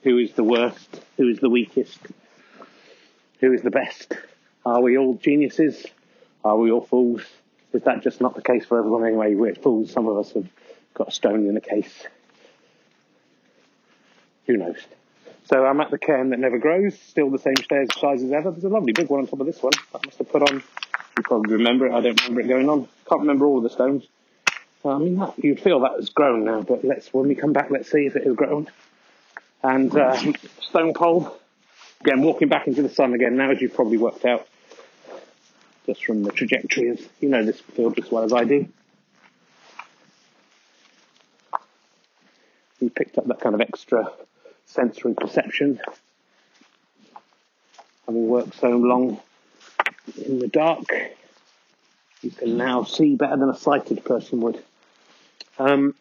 [0.03, 1.01] Who is the worst?
[1.17, 1.99] Who is the weakest?
[3.41, 4.13] Who is the best?
[4.65, 5.85] Are we all geniuses?
[6.43, 7.21] Are we all fools?
[7.73, 9.35] Is that just not the case for everyone anyway?
[9.35, 9.91] We're fools.
[9.91, 10.47] Some of us have
[10.93, 12.05] got a stone in the case.
[14.47, 14.77] Who knows?
[15.45, 18.51] So I'm at the cairn that never grows, still the same stairs size as ever.
[18.51, 19.73] There's a lovely big one on top of this one.
[19.93, 20.55] I must have put on.
[20.55, 21.93] You probably remember it.
[21.93, 22.87] I don't remember it going on.
[23.07, 24.07] Can't remember all the stones.
[24.85, 27.71] I mean, that, you'd feel that has grown now, but let's when we come back,
[27.71, 28.67] let's see if it has grown
[29.63, 30.15] and uh,
[30.61, 31.35] stone pole.
[32.01, 34.47] Again, walking back into the sun again now, as you've probably worked out
[35.85, 38.67] just from the trajectory of, you know this field as well as I do.
[42.81, 44.11] We picked up that kind of extra
[44.65, 45.79] sensory perception.
[48.05, 49.19] Having worked so long
[50.23, 50.85] in the dark,
[52.21, 54.63] you can now see better than a sighted person would.
[55.57, 55.95] Um,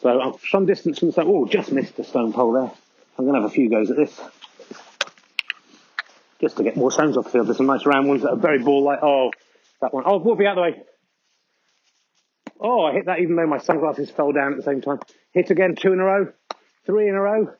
[0.00, 1.26] so I'm some distance from the stone.
[1.28, 2.70] Oh, just missed the stone pole there.
[3.18, 4.18] I'm going to have a few goes at this.
[6.40, 7.48] Just to get more stones off the field.
[7.48, 9.00] There's some nice round ones that are very ball-like.
[9.02, 9.30] Oh,
[9.82, 10.04] that one.
[10.06, 10.82] Oh, we'll be out the way.
[12.58, 15.00] Oh, I hit that even though my sunglasses fell down at the same time.
[15.32, 16.32] Hit again, two in a row,
[16.84, 17.54] three in a row,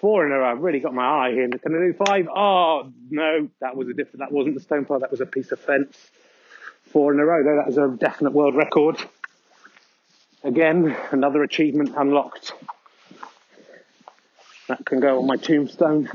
[0.00, 0.50] four in a row.
[0.52, 1.48] I've really got my eye here.
[1.48, 2.28] Can I do five?
[2.28, 5.52] Oh, no, that was a different, that wasn't the stone pole, that was a piece
[5.52, 5.96] of fence.
[6.94, 8.96] Four in a row, though, That is a definite world record.
[10.44, 12.52] Again, another achievement unlocked.
[14.68, 16.08] That can go on my tombstone.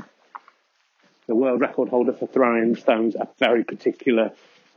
[1.26, 4.32] The world record holder for throwing stones a very particular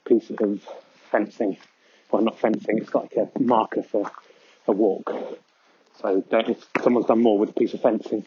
[0.06, 0.62] piece of
[1.10, 1.56] fencing.
[2.12, 4.12] Well, not fencing, it's like a marker for
[4.68, 5.10] a walk.
[6.01, 8.26] So if someone's done more with a piece of fencing,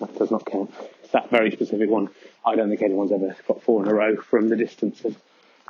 [0.00, 0.72] that does not count.
[1.02, 2.08] It's that very specific one.
[2.46, 5.14] I don't think anyone's ever got four in a row from the distance of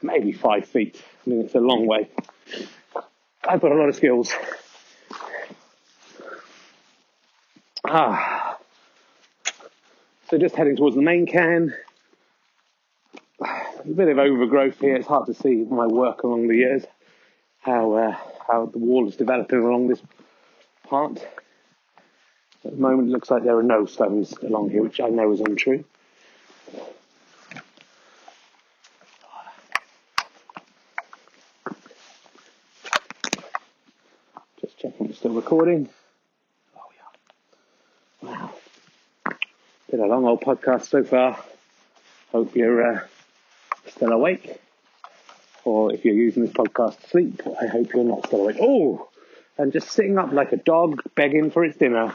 [0.03, 1.03] maybe five feet.
[1.27, 2.09] I mean, it's a long way.
[3.45, 4.33] I've got a lot of skills.
[7.85, 8.59] Ah.
[10.31, 11.75] So just heading towards the main cairn.
[13.41, 14.95] A bit of overgrowth here.
[14.95, 16.85] It's hard to see my work along the years.
[17.61, 20.01] How uh, how the wall is developing along this
[20.85, 21.19] part.
[22.65, 25.33] At the moment, it looks like there are no stones along here, which I know
[25.33, 25.85] is untrue.
[34.61, 36.81] Just checking it's still
[38.23, 38.51] recording.
[39.91, 41.39] Been a long old podcast so far.
[42.31, 43.01] Hope you're uh,
[43.89, 44.59] still awake.
[45.65, 48.57] Or if you're using this podcast to sleep, I hope you're not still awake.
[48.61, 49.09] Oh,
[49.59, 52.15] and just sitting up like a dog begging for its dinner.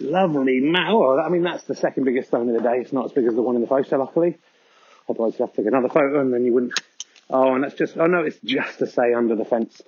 [0.00, 0.86] Lovely man.
[0.90, 2.78] Oh, I mean, that's the second biggest stone of the day.
[2.78, 4.38] It's not as big as the one in the photo, luckily.
[5.08, 6.78] Otherwise, you'd have to take another photo and then you wouldn't.
[7.30, 9.82] Oh, and that's just, oh no, it's just to say under the fence.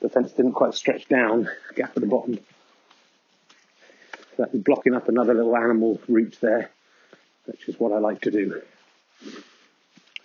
[0.00, 2.38] The fence didn't quite stretch down, gap at the bottom
[4.36, 6.70] that's blocking up another little animal route there,
[7.46, 8.62] which is what I like to do.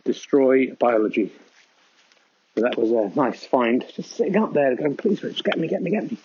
[0.03, 1.31] Destroy biology.
[2.55, 3.85] So that was a nice find.
[3.95, 6.17] Just sitting up there going, please, Rich, get me, get me, get me.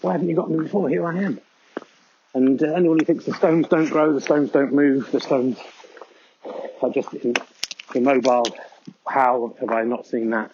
[0.00, 0.88] Why haven't you got me before?
[0.88, 1.40] Here I am.
[2.34, 5.58] And uh, anyone who thinks the stones don't grow, the stones don't move, the stones
[6.80, 7.08] are just
[7.94, 8.46] immobile,
[9.06, 10.50] how have I not seen that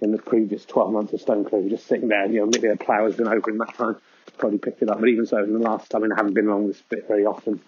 [0.00, 1.68] in the previous 12 months of Stone Crew?
[1.68, 3.96] Just sitting there, you know, maybe a plough has been over in that time
[4.38, 5.00] probably picked it up.
[5.00, 7.26] But even so, in the last, I mean, I haven't been along this bit very
[7.26, 7.60] often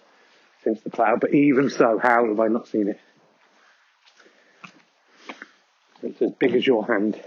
[0.63, 2.99] since the plough, But even so, how have I not seen it?
[6.03, 7.21] It's as big as your hand.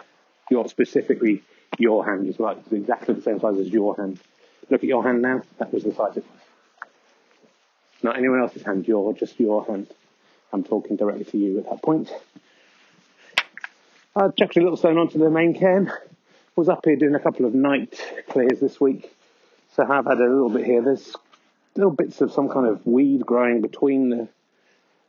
[0.50, 1.42] Your specifically
[1.78, 4.20] your hand is like it's exactly the same size as your hand.
[4.68, 5.42] Look at your hand now.
[5.58, 6.88] That was the size it was.
[8.02, 8.86] Not anyone else's hand.
[8.86, 9.88] Your just your hand.
[10.52, 12.12] I'm talking directly to you at that point.
[14.16, 15.92] I a little stone onto the main cairn.
[16.56, 19.14] Was up here doing a couple of night clears this week
[19.74, 20.82] So I've had a little bit here.
[20.82, 21.14] There's
[21.76, 24.28] little bits of some kind of weed growing between the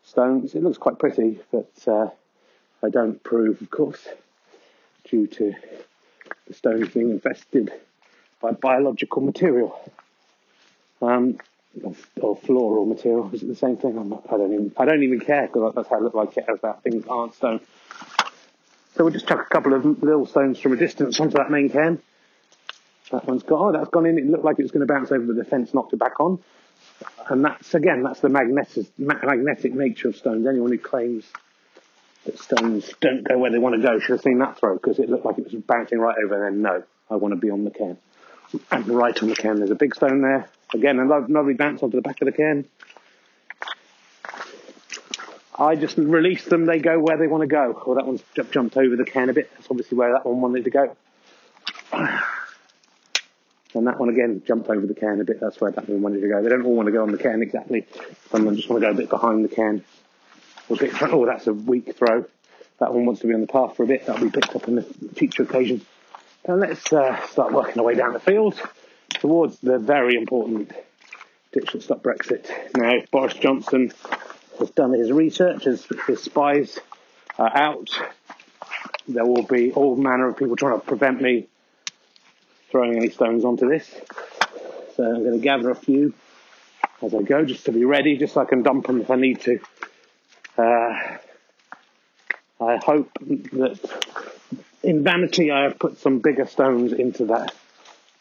[0.04, 0.54] stones.
[0.54, 2.10] It looks quite pretty, but uh,
[2.84, 4.08] I don't approve, of course,
[5.10, 5.56] due to
[6.48, 7.74] the stones being infested
[8.40, 9.92] by biological material.
[11.02, 11.40] Um,
[11.84, 13.32] or, or floral material.
[13.34, 13.96] Is it the same thing?
[14.10, 14.72] Not, I don't even.
[14.78, 17.62] I don't even care because that's how I look like care about things aren't stone.
[19.02, 21.72] So we'll just chuck a couple of little stones from a distance onto that main
[21.72, 22.00] cairn.
[23.12, 23.60] That one's got.
[23.60, 24.20] Oh, that's gone in.
[24.20, 26.20] It looked like it was going to bounce over, but the fence knocked it back
[26.20, 26.38] on.
[27.28, 30.46] And that's again, that's the magnetic magnetic nature of stones.
[30.46, 31.26] Anyone who claims
[32.26, 35.00] that stones don't go where they want to go should have seen that throw because
[35.00, 36.46] it looked like it was bouncing right over.
[36.46, 37.98] And then no, I want to be on the cairn.
[38.70, 40.48] And right on the cairn, there's a big stone there.
[40.76, 42.68] Again, a lovely bounce onto the back of the cairn.
[45.58, 47.82] I just release them, they go where they want to go.
[47.86, 49.52] Well, that one's jumped over the cairn a bit.
[49.54, 50.96] That's obviously where that one wanted to go.
[53.74, 55.40] And that one again jumped over the cairn a bit.
[55.40, 56.44] That's where that one wanted to go.
[56.44, 57.88] They don't all want to go on the cairn exactly.
[58.30, 59.86] Some of them just want to go a bit behind the cairn.
[60.68, 61.14] Or a bit front.
[61.14, 62.26] Oh, that's a weak throw.
[62.80, 64.06] That one wants to be on the path for a bit.
[64.06, 64.84] That'll be picked up on the
[65.16, 65.86] future occasion.
[66.46, 68.60] Now let's uh, start working our way down the field
[69.10, 70.74] towards the very important
[71.54, 72.50] ditch that stop Brexit.
[72.76, 73.94] Now, Boris Johnson
[74.62, 75.86] has done his research, his
[76.22, 76.80] spies
[77.38, 77.90] are out,
[79.08, 81.48] there will be all manner of people trying to prevent me
[82.70, 83.90] throwing any stones onto this.
[84.96, 86.14] So I'm going to gather a few
[87.02, 89.16] as I go, just to be ready, just so I can dump them if I
[89.16, 89.60] need to.
[90.58, 91.18] Uh,
[92.60, 93.80] I hope that
[94.84, 97.56] in vanity I have put some bigger stones into that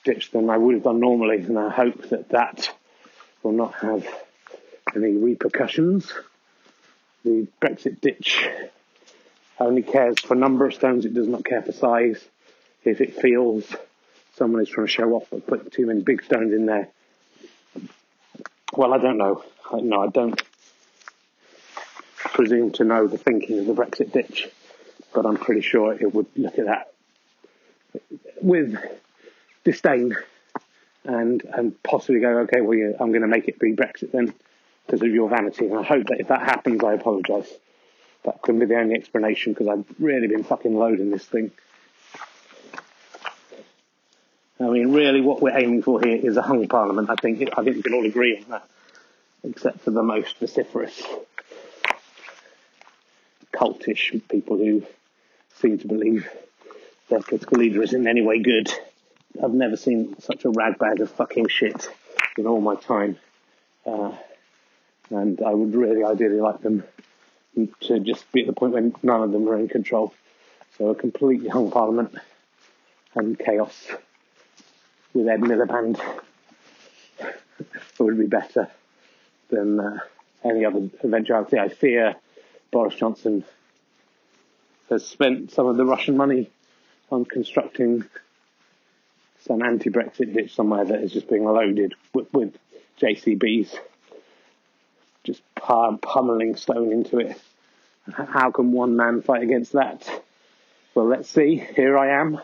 [0.05, 2.71] ditch than I would have done normally, and I hope that that
[3.43, 4.07] will not have
[4.97, 6.13] any repercussions.
[7.25, 8.49] The Brexit ditch
[9.59, 12.25] only cares for number of stones, it does not care for size.
[12.83, 13.75] If it feels
[14.37, 16.89] someone is trying to show off but put too many big stones in there,
[18.73, 19.45] well, I don't know.
[19.71, 20.43] I, no, I don't
[22.17, 24.49] presume to know the thinking of the Brexit ditch,
[25.13, 26.93] but I'm pretty sure it would look at that
[28.41, 28.77] with
[29.65, 30.17] disdain
[31.05, 34.33] and and possibly go, okay, well, yeah, I'm going to make it be Brexit then
[34.91, 35.67] because of your vanity.
[35.67, 37.49] And I hope that if that happens, I apologise.
[38.25, 41.53] That couldn't be the only explanation because I've really been fucking loading this thing.
[44.59, 47.09] I mean, really, what we're aiming for here is a hung parliament.
[47.09, 48.69] I think I think we can all agree on that,
[49.45, 51.01] except for the most vociferous,
[53.55, 54.83] cultish people who
[55.61, 56.29] seem to believe
[57.09, 58.71] their political leader is in any way good.
[59.43, 61.89] I've never seen such a ragbag of fucking shit
[62.37, 63.19] in all my time.
[63.87, 64.13] Uh,
[65.11, 66.85] and I would really ideally like them
[67.83, 70.15] to just be at the point when none of them are in control.
[70.79, 72.15] So a completely hung parliament
[73.15, 73.89] and chaos
[75.13, 76.01] with Ed Miliband
[77.99, 78.69] would be better
[79.51, 79.99] than uh,
[80.45, 81.59] any other eventuality.
[81.59, 82.15] I fear
[82.71, 83.45] Boris Johnson
[84.89, 86.51] has spent some of the Russian money
[87.11, 88.05] on constructing
[89.41, 92.57] some anti-Brexit ditch somewhere that is just being loaded with, with
[93.01, 93.77] JCBs,
[95.25, 97.41] just pummeling stone into it.
[98.13, 100.09] How can one man fight against that?
[100.95, 101.57] Well, let's see.
[101.57, 102.41] Here I am.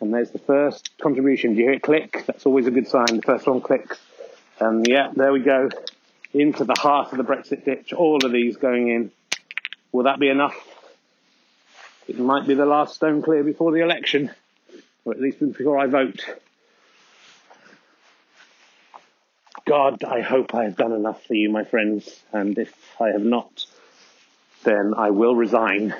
[0.00, 1.54] And there's the first contribution.
[1.54, 2.24] Do you hear it click?
[2.26, 3.06] That's always a good sign.
[3.06, 3.98] The first one clicks.
[4.58, 5.70] And yeah, there we go.
[6.34, 7.92] Into the heart of the Brexit ditch.
[7.92, 9.10] All of these going in.
[9.92, 10.56] Will that be enough?
[12.08, 14.30] It might be the last stone clear before the election
[15.04, 16.24] or at least before I vote.
[19.64, 23.22] God, I hope I have done enough for you, my friends, and if I have
[23.22, 23.64] not,
[24.64, 25.94] then I will resign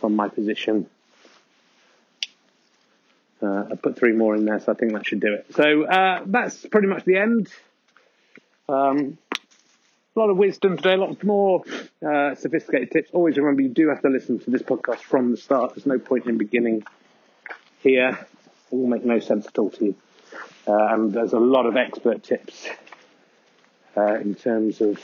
[0.00, 0.86] from my position.
[3.42, 5.54] Uh, I put three more in there, so I think that should do it.
[5.54, 7.48] So uh, that's pretty much the end.
[8.68, 9.18] Um,
[10.16, 11.62] a lot of wisdom today, a lot more
[12.04, 13.10] uh, sophisticated tips.
[13.12, 15.74] Always remember you do have to listen to this podcast from the start.
[15.74, 16.84] There's no point in beginning
[17.80, 18.26] here.
[18.72, 19.94] It will make no sense at all to you.
[20.68, 22.68] Uh, and there's a lot of expert tips
[23.96, 25.02] uh, in terms of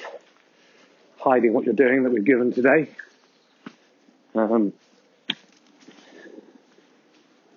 [1.18, 2.90] hiding what you're doing that we've given today.
[4.34, 4.74] Um,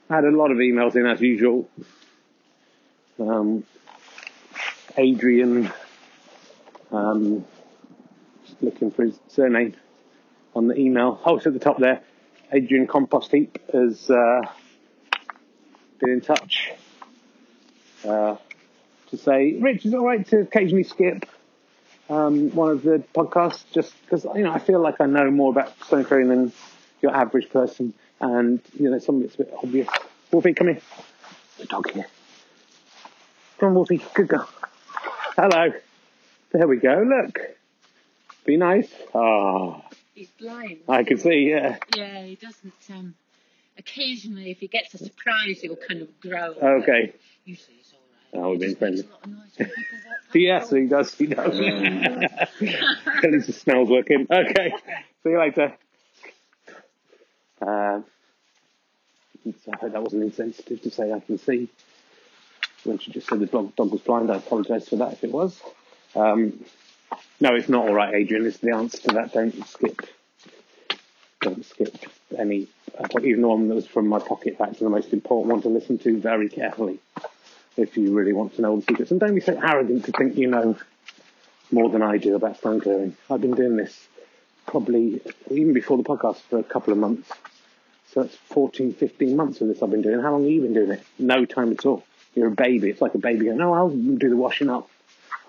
[0.09, 1.69] I had a lot of emails in as usual.
[3.19, 3.65] Um,
[4.95, 5.69] Adrian,
[6.93, 7.43] um,
[8.45, 9.75] just looking for his surname
[10.55, 11.19] on the email.
[11.25, 12.03] Oh, it's at the top there.
[12.53, 14.43] Adrian Compost Heap has uh,
[15.99, 16.66] been in touch
[18.07, 18.37] uh,
[19.09, 21.25] to say, Rich, is it all right to occasionally skip
[22.09, 25.51] um, one of the podcasts just because you know I feel like I know more
[25.51, 26.53] about stone throwing than
[27.01, 29.89] your average person, and you know some of it's a bit obvious.
[30.31, 30.81] Wolfie, come here.
[31.57, 32.07] The dog here.
[33.59, 34.01] Come on, Wolfie.
[34.13, 34.47] Good girl.
[35.35, 35.73] Hello.
[36.51, 37.03] There we go.
[37.05, 37.39] Look.
[38.45, 38.89] Be nice.
[39.13, 39.81] Ah,
[40.13, 40.79] He's blind.
[40.87, 41.49] I can see.
[41.49, 41.77] Yeah.
[41.95, 42.73] Yeah, he doesn't.
[42.89, 43.15] Um,
[43.77, 46.53] occasionally, if he gets a surprise, he'll kind of grow.
[46.53, 47.13] Okay.
[47.45, 47.86] Usually, he's all right.
[48.34, 49.03] Oh, we've been just friendly.
[49.03, 50.36] makes a lot of noise when people walk past.
[50.36, 51.13] Yes, he does.
[51.15, 51.59] He does.
[53.23, 54.28] At least the smell's working.
[54.30, 54.73] Okay.
[55.23, 55.73] See you later.
[57.61, 58.05] Um,
[59.43, 61.69] so I hope that wasn't insensitive to say I can see.
[62.84, 65.32] When she just said the dog, dog was blind, I apologise for that if it
[65.32, 65.59] was.
[66.15, 66.63] Um,
[67.39, 68.45] no, it's not all right, Adrian.
[68.45, 69.34] It's the answer to that.
[69.34, 70.01] Don't skip.
[71.41, 71.95] Don't skip
[72.38, 72.67] any.
[73.21, 75.69] Even the one that was from my pocket back to the most important one to
[75.69, 76.99] listen to very carefully
[77.78, 79.11] if you really want to know all the secrets.
[79.11, 80.75] And don't be so arrogant to think you know
[81.71, 83.15] more than I do about stone clearing.
[83.30, 84.07] I've been doing this
[84.65, 87.32] probably even before the podcast for a couple of months.
[88.13, 90.21] So it's 14, 15 months of this I've been doing.
[90.21, 91.03] How long have you been doing it?
[91.19, 92.03] No time at all.
[92.36, 92.89] You're a baby.
[92.89, 94.89] It's like a baby going, no, I'll do the washing up.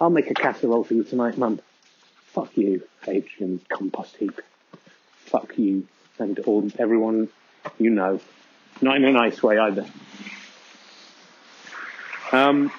[0.00, 1.60] I'll make a casserole for you tonight, mum.
[2.26, 4.40] Fuck you, Adrian compost heap.
[5.26, 5.86] Fuck you
[6.18, 7.28] and all everyone
[7.78, 8.20] you know.
[8.80, 9.86] Not in a nice way either.
[12.32, 12.70] Um,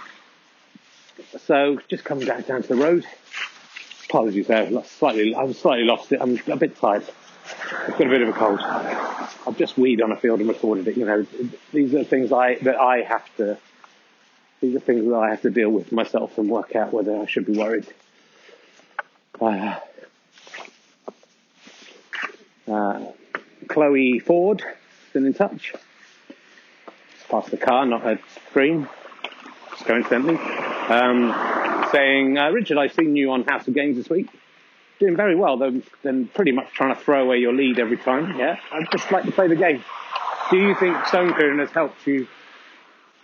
[1.45, 3.05] so just coming back down to the road.
[4.05, 6.19] Apologies there, slightly, I'm slightly lost it.
[6.21, 7.03] I'm a bit tired.
[7.71, 8.59] I've got a bit of a cold.
[8.61, 10.97] I've just weed on a field and recorded it.
[10.97, 11.25] You know,
[11.71, 13.57] these are things I that I have to.
[14.61, 17.25] These are things that I have to deal with myself and work out whether I
[17.25, 17.87] should be worried.
[19.39, 19.79] Uh,
[22.67, 23.05] uh,
[23.67, 24.63] Chloe Ford
[25.13, 25.73] been in touch.
[27.29, 28.87] Past the car, not her screen
[29.89, 30.37] coincidentally,
[30.89, 34.29] um, saying, uh, Richard, I've seen you on House of Games this week.
[34.99, 38.37] Doing very well, though, then pretty much trying to throw away your lead every time.
[38.37, 39.83] Yeah, I'd just like to play the game.
[40.51, 42.27] Do you think stone clearing has helped you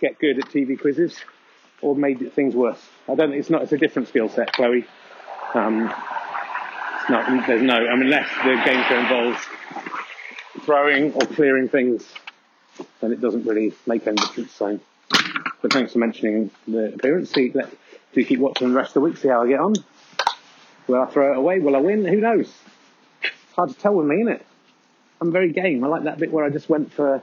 [0.00, 1.16] get good at TV quizzes
[1.82, 2.82] or made things worse?
[3.08, 4.86] I don't think it's not, it's a different skill set, Chloe.
[5.54, 5.84] Um,
[7.08, 9.38] not, there's no, I mean, unless the game show involves
[10.64, 12.12] throwing or clearing things,
[13.00, 14.52] then it doesn't really make any difference.
[14.52, 14.80] So.
[15.62, 17.32] But thanks for mentioning the appearance.
[17.32, 17.72] See, let,
[18.12, 19.74] do keep watching the rest of the week, see how I get on.
[20.86, 21.58] Will I throw it away?
[21.58, 22.04] Will I win?
[22.04, 22.52] Who knows?
[23.54, 24.46] Hard to tell with me, it?
[25.20, 25.82] I'm very game.
[25.82, 27.22] I like that bit where I just went for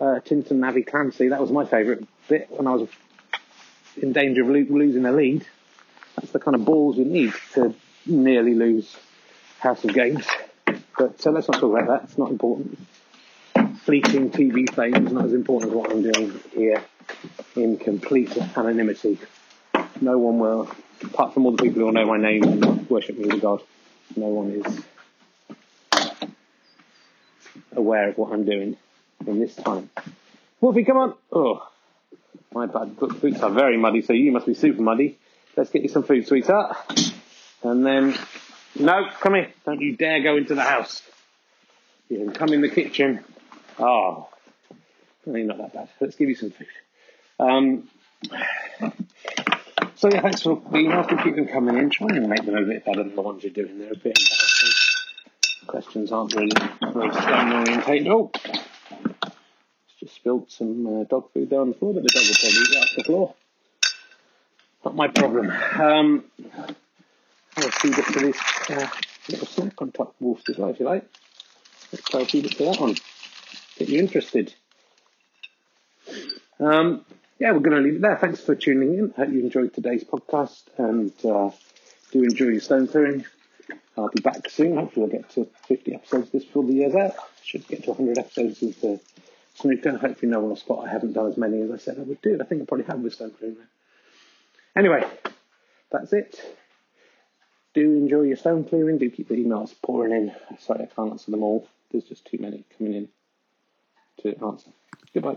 [0.00, 1.28] uh, Tinton Navi Clancy.
[1.28, 2.88] That was my favourite bit when I was
[4.00, 5.46] in danger of lo- losing a lead.
[6.16, 7.74] That's the kind of balls you need to
[8.06, 8.96] nearly lose
[9.60, 10.26] House of Games.
[10.96, 12.08] But so let's not talk about that.
[12.08, 12.78] It's not important.
[13.84, 16.82] Fleeting TV fame is not as important as what I'm doing here
[17.56, 19.18] in complete anonymity.
[20.00, 20.70] No one will,
[21.02, 23.62] apart from all the people who know my name and worship me as a god,
[24.16, 24.84] no one is
[27.72, 28.76] aware of what I'm doing
[29.26, 29.90] in this time.
[30.60, 31.14] Wolfie, come on!
[31.32, 31.66] Oh,
[32.52, 35.18] my bad bo- boots are very muddy, so you must be super muddy.
[35.56, 36.76] Let's get you some food, sweetheart.
[37.62, 38.16] And then,
[38.78, 39.52] no, come here.
[39.64, 41.02] Don't you dare go into the house.
[42.08, 43.24] You can come in the kitchen.
[43.78, 44.28] Oh,
[45.26, 45.88] not that bad.
[46.00, 46.66] Let's give you some food.
[47.44, 47.88] Um,
[49.96, 50.90] so yeah, thanks for being.
[50.90, 51.90] To keep them coming in.
[51.90, 53.78] Trying to make them a bit better than the ones you're doing.
[53.78, 54.70] They're a bit embarrassing.
[55.66, 56.52] Questions aren't really
[56.92, 58.08] very stone orientated.
[58.08, 58.30] Oh,
[60.00, 62.82] just spilled some uh, dog food on the floor, but the dog will probably eat
[62.82, 63.34] off the floor.
[64.84, 65.50] Not my problem.
[65.50, 66.24] Um,
[67.56, 68.38] I'll feed it to this
[68.70, 68.88] uh,
[69.30, 71.08] little snack on top wolf as well, if you like.
[71.92, 72.96] Let's try feed it to that one.
[73.78, 74.54] Get you interested.
[76.60, 77.04] Um,
[77.38, 78.16] yeah, we're going to leave it there.
[78.16, 79.14] Thanks for tuning in.
[79.16, 81.50] Hope you enjoyed today's podcast and uh,
[82.12, 83.24] do enjoy your stone clearing.
[83.96, 84.76] I'll be back soon.
[84.76, 87.14] Hopefully, we'll get to 50 episodes this before the year's out.
[87.42, 89.00] Should get to 100 episodes of the
[89.54, 89.96] snooker.
[89.96, 92.22] Hopefully, no one will spot I haven't done as many as I said I would
[92.22, 92.38] do.
[92.40, 93.56] I think I probably have with stone clearing.
[94.76, 95.06] Anyway,
[95.90, 96.40] that's it.
[97.74, 98.98] Do enjoy your stone clearing.
[98.98, 100.32] Do keep the emails pouring in.
[100.60, 101.68] Sorry, I can't answer them all.
[101.90, 103.08] There's just too many coming in
[104.22, 104.70] to answer.
[105.12, 105.36] Goodbye.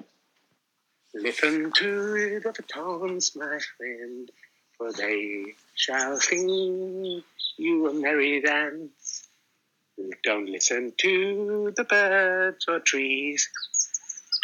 [1.22, 4.30] Listen to the batons, my friend,
[4.78, 5.45] for they
[5.76, 7.24] shall sing
[7.57, 9.28] you a merry dance.
[10.24, 13.49] Don't listen to the birds or trees.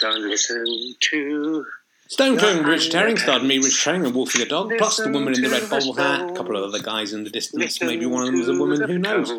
[0.02, 0.66] Don't listen
[1.12, 1.66] to
[2.08, 5.34] Stone Clearing Rich Herring starred me, Rich Herring, and Wolfie the dog, plus the woman
[5.34, 8.24] in the red bobble hat, a couple of other guys in the distance, maybe one
[8.24, 9.30] of them is a woman, who knows.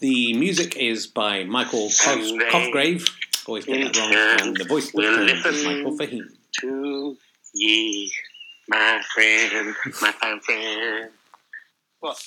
[0.00, 3.08] The music is by Michael Cos- Cofgrave,
[3.46, 7.16] always get that wrong, and the voice of the is Michael Fahim to
[7.54, 8.12] ye,
[8.68, 11.10] my friend, my fine friend.
[12.00, 12.22] What?